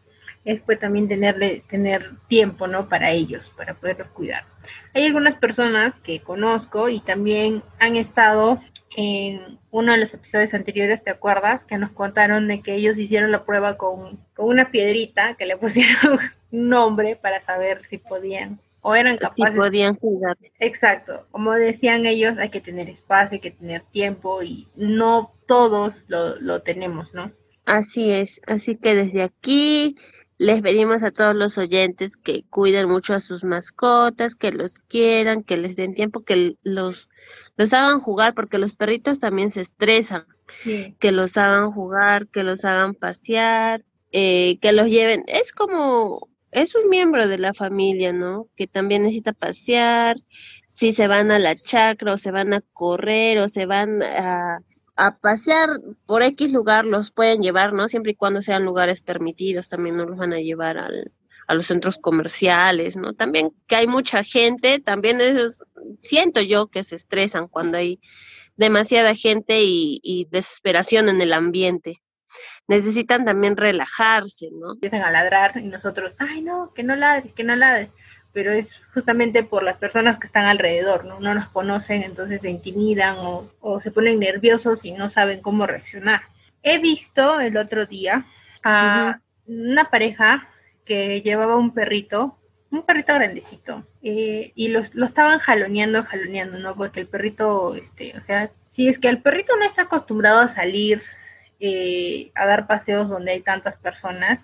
es 0.44 0.60
pues 0.62 0.80
también 0.80 1.08
tenerle, 1.08 1.62
tener 1.68 2.10
tiempo, 2.28 2.66
¿no? 2.66 2.88
Para 2.88 3.10
ellos, 3.10 3.52
para 3.56 3.74
poderlos 3.74 4.08
cuidar. 4.08 4.44
Hay 4.94 5.06
algunas 5.06 5.36
personas 5.36 5.98
que 6.00 6.20
conozco 6.20 6.88
y 6.88 7.00
también 7.00 7.62
han 7.78 7.96
estado 7.96 8.60
en 8.96 9.58
uno 9.70 9.92
de 9.92 9.98
los 9.98 10.14
episodios 10.14 10.54
anteriores, 10.54 11.02
¿te 11.02 11.10
acuerdas? 11.10 11.64
Que 11.64 11.78
nos 11.78 11.90
contaron 11.90 12.48
de 12.48 12.60
que 12.62 12.74
ellos 12.74 12.98
hicieron 12.98 13.32
la 13.32 13.44
prueba 13.44 13.76
con, 13.76 14.18
con 14.34 14.48
una 14.48 14.70
piedrita, 14.70 15.34
que 15.34 15.46
le 15.46 15.56
pusieron 15.58 16.18
un 16.50 16.68
nombre 16.68 17.16
para 17.16 17.44
saber 17.44 17.82
si 17.88 17.98
podían 17.98 18.58
o 18.82 18.94
eran 18.94 19.16
capaces. 19.16 19.54
Sí, 19.54 19.58
podían 19.58 19.94
jugar. 19.96 20.36
Exacto, 20.58 21.26
como 21.30 21.52
decían 21.52 22.04
ellos, 22.04 22.36
hay 22.38 22.50
que 22.50 22.60
tener 22.60 22.90
espacio, 22.90 23.36
hay 23.36 23.40
que 23.40 23.52
tener 23.52 23.82
tiempo 23.92 24.42
y 24.42 24.66
no 24.76 25.32
todos 25.46 25.94
lo, 26.08 26.38
lo 26.40 26.60
tenemos, 26.60 27.14
¿no? 27.14 27.30
Así 27.64 28.10
es, 28.10 28.40
así 28.46 28.76
que 28.76 28.94
desde 28.96 29.22
aquí 29.22 29.96
les 30.42 30.60
pedimos 30.60 31.04
a 31.04 31.12
todos 31.12 31.36
los 31.36 31.56
oyentes 31.56 32.16
que 32.16 32.42
cuiden 32.50 32.88
mucho 32.88 33.14
a 33.14 33.20
sus 33.20 33.44
mascotas, 33.44 34.34
que 34.34 34.50
los 34.50 34.72
quieran, 34.72 35.44
que 35.44 35.56
les 35.56 35.76
den 35.76 35.94
tiempo, 35.94 36.24
que 36.24 36.56
los, 36.64 37.08
los 37.56 37.72
hagan 37.72 38.00
jugar, 38.00 38.34
porque 38.34 38.58
los 38.58 38.74
perritos 38.74 39.20
también 39.20 39.52
se 39.52 39.60
estresan, 39.60 40.26
que 40.98 41.12
los 41.12 41.36
hagan 41.36 41.70
jugar, 41.70 42.26
que 42.26 42.42
los 42.42 42.64
hagan 42.64 42.94
pasear, 42.94 43.84
eh, 44.10 44.58
que 44.60 44.72
los 44.72 44.88
lleven. 44.88 45.22
Es 45.28 45.52
como, 45.52 46.28
es 46.50 46.74
un 46.74 46.88
miembro 46.88 47.28
de 47.28 47.38
la 47.38 47.54
familia, 47.54 48.12
¿no? 48.12 48.48
Que 48.56 48.66
también 48.66 49.04
necesita 49.04 49.32
pasear, 49.32 50.16
si 50.66 50.92
se 50.92 51.06
van 51.06 51.30
a 51.30 51.38
la 51.38 51.54
chacra 51.56 52.14
o 52.14 52.18
se 52.18 52.32
van 52.32 52.52
a 52.52 52.62
correr 52.72 53.38
o 53.38 53.48
se 53.48 53.64
van 53.64 54.02
a 54.02 54.58
a 54.96 55.16
pasear 55.16 55.68
por 56.06 56.22
X 56.22 56.52
lugar 56.52 56.84
los 56.84 57.10
pueden 57.10 57.42
llevar, 57.42 57.72
¿no? 57.72 57.88
Siempre 57.88 58.12
y 58.12 58.16
cuando 58.16 58.42
sean 58.42 58.64
lugares 58.64 59.02
permitidos, 59.02 59.68
también 59.68 59.96
no 59.96 60.04
los 60.04 60.18
van 60.18 60.32
a 60.32 60.40
llevar 60.40 60.78
al, 60.78 61.10
a 61.46 61.54
los 61.54 61.66
centros 61.66 61.98
comerciales, 61.98 62.96
¿no? 62.96 63.14
También 63.14 63.52
que 63.66 63.76
hay 63.76 63.86
mucha 63.86 64.22
gente, 64.22 64.80
también 64.80 65.20
eso 65.20 65.64
siento 66.00 66.40
yo 66.40 66.68
que 66.68 66.84
se 66.84 66.96
estresan 66.96 67.48
cuando 67.48 67.78
hay 67.78 68.00
demasiada 68.56 69.14
gente 69.14 69.62
y, 69.62 70.00
y, 70.02 70.26
desesperación 70.30 71.08
en 71.08 71.20
el 71.20 71.32
ambiente. 71.32 72.02
Necesitan 72.68 73.24
también 73.24 73.56
relajarse, 73.56 74.48
¿no? 74.52 74.74
Empiezan 74.74 75.02
a 75.02 75.10
ladrar 75.10 75.56
y 75.56 75.68
nosotros, 75.68 76.12
ay 76.18 76.42
no, 76.42 76.70
que 76.74 76.82
no 76.82 76.96
ladres, 76.96 77.32
que 77.32 77.44
no 77.44 77.56
ladres 77.56 77.90
pero 78.32 78.52
es 78.52 78.80
justamente 78.94 79.42
por 79.42 79.62
las 79.62 79.76
personas 79.76 80.18
que 80.18 80.26
están 80.26 80.46
alrededor, 80.46 81.04
¿no? 81.04 81.20
No 81.20 81.34
nos 81.34 81.48
conocen, 81.48 82.02
entonces 82.02 82.40
se 82.40 82.50
intimidan 82.50 83.16
o, 83.18 83.80
se 83.80 83.90
ponen 83.90 84.18
nerviosos 84.18 84.84
y 84.84 84.92
no 84.92 85.10
saben 85.10 85.42
cómo 85.42 85.66
reaccionar. 85.66 86.22
He 86.62 86.78
visto 86.78 87.40
el 87.40 87.56
otro 87.56 87.86
día 87.86 88.24
a 88.64 89.20
una 89.46 89.90
pareja 89.90 90.48
que 90.84 91.20
llevaba 91.20 91.56
un 91.56 91.74
perrito, 91.74 92.36
un 92.70 92.84
perrito 92.84 93.14
grandecito, 93.14 93.86
eh, 94.02 94.52
y 94.54 94.68
lo, 94.68 94.80
estaban 94.80 95.38
jaloneando, 95.38 96.02
jaloneando, 96.04 96.58
¿no? 96.58 96.74
Porque 96.74 97.00
el 97.00 97.06
perrito, 97.06 97.74
este, 97.74 98.16
o 98.16 98.22
sea, 98.22 98.50
si 98.70 98.88
es 98.88 98.98
que 98.98 99.08
el 99.08 99.20
perrito 99.20 99.56
no 99.56 99.66
está 99.66 99.82
acostumbrado 99.82 100.40
a 100.40 100.48
salir 100.48 101.02
eh, 101.60 102.32
a 102.34 102.46
dar 102.46 102.66
paseos 102.66 103.08
donde 103.08 103.32
hay 103.32 103.42
tantas 103.42 103.76
personas, 103.76 104.40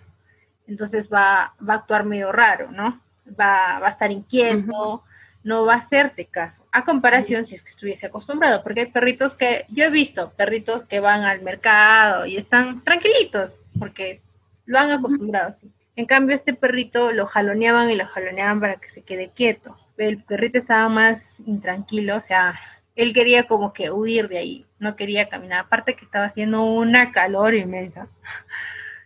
entonces 0.66 1.08
va, 1.12 1.54
va 1.66 1.74
a 1.74 1.76
actuar 1.78 2.04
medio 2.04 2.30
raro, 2.30 2.70
¿no? 2.70 3.00
Va, 3.38 3.78
va 3.80 3.88
a 3.88 3.90
estar 3.90 4.10
inquieto, 4.10 5.02
no 5.44 5.64
va 5.64 5.74
a 5.74 5.78
hacerte 5.78 6.26
caso. 6.26 6.64
A 6.72 6.84
comparación 6.84 7.46
si 7.46 7.54
es 7.54 7.62
que 7.62 7.70
estuviese 7.70 8.06
acostumbrado, 8.06 8.62
porque 8.62 8.80
hay 8.80 8.86
perritos 8.86 9.34
que, 9.34 9.64
yo 9.68 9.84
he 9.84 9.90
visto 9.90 10.30
perritos 10.36 10.86
que 10.86 11.00
van 11.00 11.22
al 11.22 11.42
mercado 11.42 12.26
y 12.26 12.36
están 12.36 12.82
tranquilitos, 12.84 13.52
porque 13.78 14.20
lo 14.66 14.78
han 14.78 14.90
acostumbrado 14.90 15.48
así. 15.48 15.70
En 15.96 16.06
cambio, 16.06 16.36
este 16.36 16.54
perrito 16.54 17.10
lo 17.12 17.26
jaloneaban 17.26 17.90
y 17.90 17.96
lo 17.96 18.06
jaloneaban 18.06 18.60
para 18.60 18.76
que 18.76 18.88
se 18.88 19.02
quede 19.02 19.32
quieto. 19.34 19.76
El 19.96 20.22
perrito 20.22 20.58
estaba 20.58 20.88
más 20.88 21.40
intranquilo, 21.40 22.16
o 22.16 22.20
sea, 22.20 22.60
él 22.94 23.12
quería 23.12 23.48
como 23.48 23.72
que 23.72 23.90
huir 23.90 24.28
de 24.28 24.38
ahí, 24.38 24.66
no 24.78 24.96
quería 24.96 25.28
caminar. 25.28 25.60
Aparte 25.60 25.94
que 25.94 26.04
estaba 26.04 26.26
haciendo 26.26 26.64
una 26.64 27.12
calor 27.12 27.54
inmensa. 27.54 28.08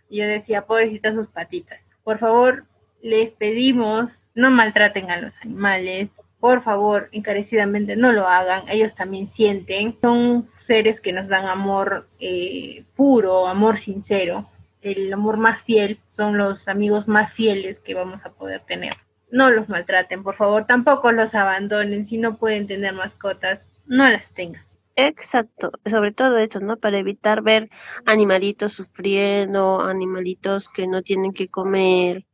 Y 0.09 0.17
yo 0.17 0.27
decía, 0.27 0.67
pobrecita 0.67 1.11
sus 1.11 1.27
patitas. 1.27 1.79
Por 2.03 2.19
favor, 2.19 2.65
les 3.03 3.31
pedimos 3.31 4.09
no 4.33 4.49
maltraten 4.49 5.11
a 5.11 5.21
los 5.21 5.33
animales, 5.41 6.09
por 6.39 6.63
favor, 6.63 7.09
encarecidamente 7.11 7.95
no 7.95 8.11
lo 8.11 8.27
hagan, 8.27 8.63
ellos 8.67 8.95
también 8.95 9.29
sienten, 9.29 9.95
son 10.01 10.47
seres 10.65 10.99
que 11.01 11.13
nos 11.13 11.27
dan 11.27 11.45
amor 11.45 12.07
eh, 12.19 12.83
puro, 12.95 13.47
amor 13.47 13.77
sincero, 13.77 14.49
el 14.81 15.13
amor 15.13 15.37
más 15.37 15.61
fiel, 15.61 15.99
son 16.09 16.37
los 16.37 16.67
amigos 16.67 17.07
más 17.07 17.31
fieles 17.33 17.79
que 17.79 17.93
vamos 17.93 18.25
a 18.25 18.31
poder 18.31 18.61
tener. 18.61 18.93
No 19.31 19.49
los 19.51 19.69
maltraten, 19.69 20.23
por 20.23 20.35
favor, 20.35 20.65
tampoco 20.65 21.11
los 21.11 21.35
abandonen, 21.35 22.07
si 22.07 22.17
no 22.17 22.37
pueden 22.37 22.67
tener 22.67 22.93
mascotas, 22.93 23.61
no 23.85 24.09
las 24.09 24.27
tengan. 24.33 24.63
Exacto, 24.95 25.71
sobre 25.85 26.11
todo 26.11 26.37
eso, 26.37 26.59
¿no? 26.59 26.77
Para 26.77 26.99
evitar 26.99 27.41
ver 27.41 27.69
animalitos 28.05 28.73
sufriendo, 28.73 29.81
animalitos 29.81 30.69
que 30.69 30.87
no 30.87 31.01
tienen 31.01 31.33
que 31.33 31.47
comer, 31.47 32.25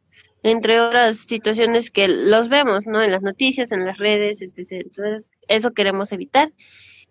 entre 0.43 0.79
otras 0.79 1.17
situaciones 1.17 1.91
que 1.91 2.07
los 2.07 2.49
vemos, 2.49 2.87
¿no? 2.87 3.01
En 3.01 3.11
las 3.11 3.21
noticias, 3.21 3.71
en 3.71 3.85
las 3.85 3.97
redes, 3.97 4.41
etc. 4.41 4.71
Entonces, 4.71 5.29
eso 5.47 5.71
queremos 5.71 6.11
evitar. 6.11 6.53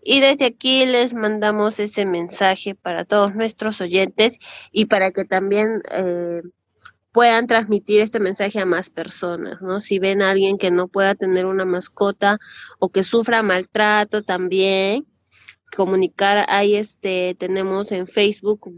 Y 0.03 0.21
desde 0.21 0.47
aquí 0.47 0.87
les 0.87 1.13
mandamos 1.13 1.81
ese 1.81 2.07
mensaje 2.07 2.75
para 2.75 3.05
todos 3.05 3.35
nuestros 3.35 3.81
oyentes 3.81 4.39
y 4.73 4.87
para 4.87 5.11
que 5.11 5.25
también 5.25 5.83
eh, 5.91 6.43
puedan 7.13 7.47
transmitir 7.47 8.01
este 8.01 8.21
mensaje 8.21 8.61
a 8.61 8.67
más 8.67 8.91
personas, 8.91 9.61
¿no? 9.61 9.81
Si 9.81 9.99
ven 9.99 10.23
a 10.23 10.31
alguien 10.31 10.57
que 10.57 10.71
no 10.71 10.89
pueda 10.89 11.15
tener 11.15 11.47
una 11.47 11.65
mascota 11.65 12.39
o 12.79 12.91
que 12.91 13.03
sufra 13.03 13.43
maltrato 13.43 14.23
también, 14.23 15.07
comunicar, 15.77 16.47
ahí 16.49 16.77
este, 16.77 17.35
tenemos 17.39 17.93
en 17.93 18.07
Facebook, 18.07 18.73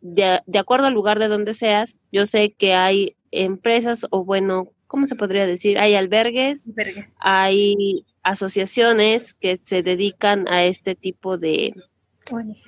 de, 0.00 0.40
de 0.46 0.58
acuerdo 0.58 0.86
al 0.86 0.94
lugar 0.94 1.18
de 1.18 1.28
donde 1.28 1.54
seas, 1.54 1.96
yo 2.12 2.26
sé 2.26 2.52
que 2.52 2.74
hay 2.74 3.16
empresas 3.42 4.06
o 4.10 4.24
bueno, 4.24 4.68
¿cómo 4.86 5.06
se 5.06 5.16
podría 5.16 5.46
decir? 5.46 5.78
Hay 5.78 5.94
albergues, 5.94 6.70
hay 7.18 8.04
asociaciones 8.22 9.34
que 9.34 9.56
se 9.56 9.82
dedican 9.82 10.46
a 10.48 10.64
este 10.64 10.94
tipo 10.94 11.36
de, 11.36 11.74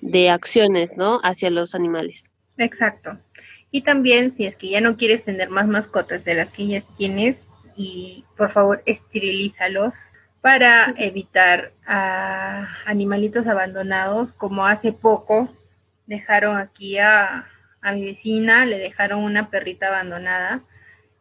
de 0.02 0.30
acciones, 0.30 0.96
¿no? 0.96 1.20
Hacia 1.22 1.50
los 1.50 1.74
animales. 1.74 2.30
Exacto. 2.58 3.18
Y 3.70 3.82
también, 3.82 4.34
si 4.34 4.46
es 4.46 4.56
que 4.56 4.70
ya 4.70 4.80
no 4.80 4.96
quieres 4.96 5.24
tener 5.24 5.50
más 5.50 5.68
mascotas 5.68 6.24
de 6.24 6.34
las 6.34 6.50
que 6.50 6.66
ya 6.66 6.82
tienes, 6.96 7.44
y 7.76 8.24
por 8.36 8.50
favor 8.50 8.82
esterilízalos 8.86 9.92
para 10.40 10.94
evitar 10.96 11.72
a 11.86 12.68
animalitos 12.86 13.46
abandonados, 13.46 14.32
como 14.32 14.66
hace 14.66 14.92
poco 14.92 15.48
dejaron 16.06 16.56
aquí 16.56 16.98
a, 16.98 17.46
a 17.82 17.92
mi 17.92 18.04
vecina 18.04 18.64
le 18.64 18.78
dejaron 18.78 19.22
una 19.22 19.50
perrita 19.50 19.88
abandonada. 19.88 20.60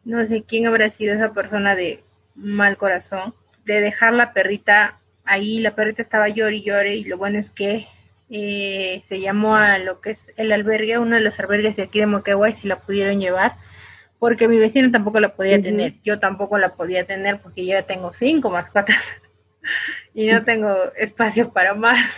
No 0.04 0.26
sé 0.28 0.44
quién 0.44 0.68
habrá 0.68 0.90
sido 0.92 1.14
esa 1.14 1.34
persona 1.34 1.76
de 1.76 2.02
mal 2.36 2.78
corazón, 2.78 3.34
de 3.66 3.82
dejar 3.82 4.14
la 4.14 4.34
perrita 4.34 5.00
ahí. 5.24 5.60
La 5.60 5.72
perrita 5.72 6.02
estaba 6.02 6.30
llore 6.30 6.58
y 6.58 6.64
llore 6.64 6.96
y 6.96 7.04
lo 7.06 7.18
bueno 7.18 7.40
es 7.40 7.50
que 7.50 7.88
eh, 8.30 9.04
se 9.08 9.20
llamó 9.20 9.56
a 9.56 9.78
lo 9.78 10.02
que 10.02 10.12
es 10.12 10.32
el 10.38 10.52
albergue, 10.52 10.98
uno 10.98 11.16
de 11.16 11.22
los 11.22 11.40
albergues 11.40 11.76
de 11.76 11.84
aquí 11.84 12.00
de 12.00 12.08
Moquegua 12.08 12.50
y 12.50 12.54
se 12.54 12.68
la 12.68 12.78
pudieron 12.78 13.20
llevar 13.20 13.54
porque 14.20 14.48
mi 14.48 14.58
vecina 14.58 14.92
tampoco 14.92 15.20
la 15.20 15.36
podía 15.36 15.62
tener, 15.62 15.94
yo 16.04 16.20
tampoco 16.20 16.58
la 16.58 16.70
podía 16.70 17.06
tener 17.06 17.40
porque 17.42 17.66
yo 17.66 17.74
ya 17.74 17.84
tengo 17.84 18.14
cinco 18.14 18.50
mascotas 18.50 19.04
y 20.14 20.28
no 20.28 20.44
tengo 20.44 20.74
espacio 20.96 21.52
para 21.52 21.74
más. 21.74 22.10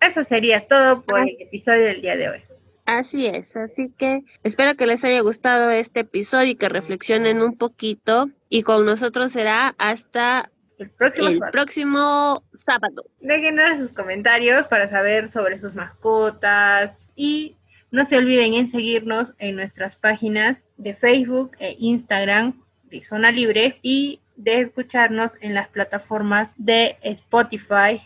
Eso 0.00 0.24
sería 0.24 0.66
todo 0.66 1.02
por 1.02 1.20
el 1.20 1.36
episodio 1.38 1.84
del 1.84 2.00
día 2.00 2.16
de 2.16 2.28
hoy. 2.30 2.40
Así 2.86 3.26
es, 3.26 3.54
así 3.56 3.92
que 3.96 4.24
espero 4.42 4.74
que 4.74 4.86
les 4.86 5.04
haya 5.04 5.20
gustado 5.20 5.70
este 5.70 6.00
episodio 6.00 6.52
y 6.52 6.54
que 6.56 6.68
reflexionen 6.68 7.40
un 7.40 7.56
poquito 7.56 8.30
y 8.48 8.62
con 8.62 8.84
nosotros 8.84 9.30
será 9.30 9.74
hasta 9.78 10.50
el 10.78 10.90
próximo, 10.90 12.42
sábado. 12.54 13.04
Déjenos 13.20 13.78
sus 13.78 13.92
comentarios 13.92 14.66
para 14.66 14.88
saber 14.88 15.28
sobre 15.28 15.60
sus 15.60 15.74
mascotas 15.74 16.96
y 17.14 17.56
no 17.90 18.06
se 18.06 18.16
olviden 18.16 18.54
en 18.54 18.70
seguirnos 18.70 19.34
en 19.38 19.56
nuestras 19.56 19.96
páginas 19.96 20.58
de 20.78 20.94
Facebook 20.94 21.52
e 21.58 21.76
Instagram 21.78 22.60
de 22.84 23.04
Zona 23.04 23.30
Libre 23.30 23.78
y 23.82 24.20
de 24.36 24.60
escucharnos 24.60 25.32
en 25.42 25.54
las 25.54 25.68
plataformas 25.68 26.48
de 26.56 26.96
Spotify, 27.02 28.00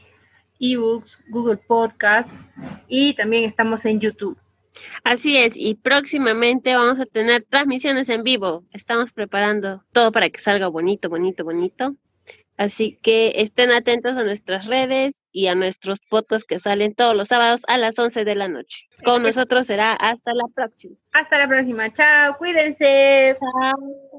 ebooks, 0.60 1.18
Google 1.28 1.56
Podcast 1.56 2.30
y 2.88 3.14
también 3.14 3.44
estamos 3.44 3.84
en 3.84 4.00
YouTube. 4.00 4.38
Así 5.04 5.36
es, 5.36 5.52
y 5.56 5.76
próximamente 5.76 6.74
vamos 6.74 6.98
a 6.98 7.06
tener 7.06 7.44
transmisiones 7.44 8.08
en 8.08 8.22
vivo. 8.24 8.64
Estamos 8.72 9.12
preparando 9.12 9.84
todo 9.92 10.10
para 10.12 10.30
que 10.30 10.40
salga 10.40 10.68
bonito, 10.68 11.08
bonito, 11.08 11.44
bonito. 11.44 11.94
Así 12.56 12.98
que 13.02 13.32
estén 13.36 13.72
atentos 13.72 14.16
a 14.16 14.22
nuestras 14.22 14.66
redes 14.66 15.22
y 15.32 15.48
a 15.48 15.56
nuestros 15.56 15.98
podcasts 16.08 16.46
que 16.46 16.60
salen 16.60 16.94
todos 16.94 17.16
los 17.16 17.28
sábados 17.28 17.62
a 17.66 17.78
las 17.78 17.98
11 17.98 18.24
de 18.24 18.34
la 18.36 18.48
noche. 18.48 18.86
Con 19.04 19.24
nosotros 19.24 19.66
será 19.66 19.92
hasta 19.94 20.32
la 20.34 20.44
próxima. 20.54 20.96
Hasta 21.12 21.38
la 21.38 21.48
próxima. 21.48 21.92
Chao, 21.92 22.36
cuídense. 22.38 23.36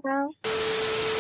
Chao. 0.04 1.15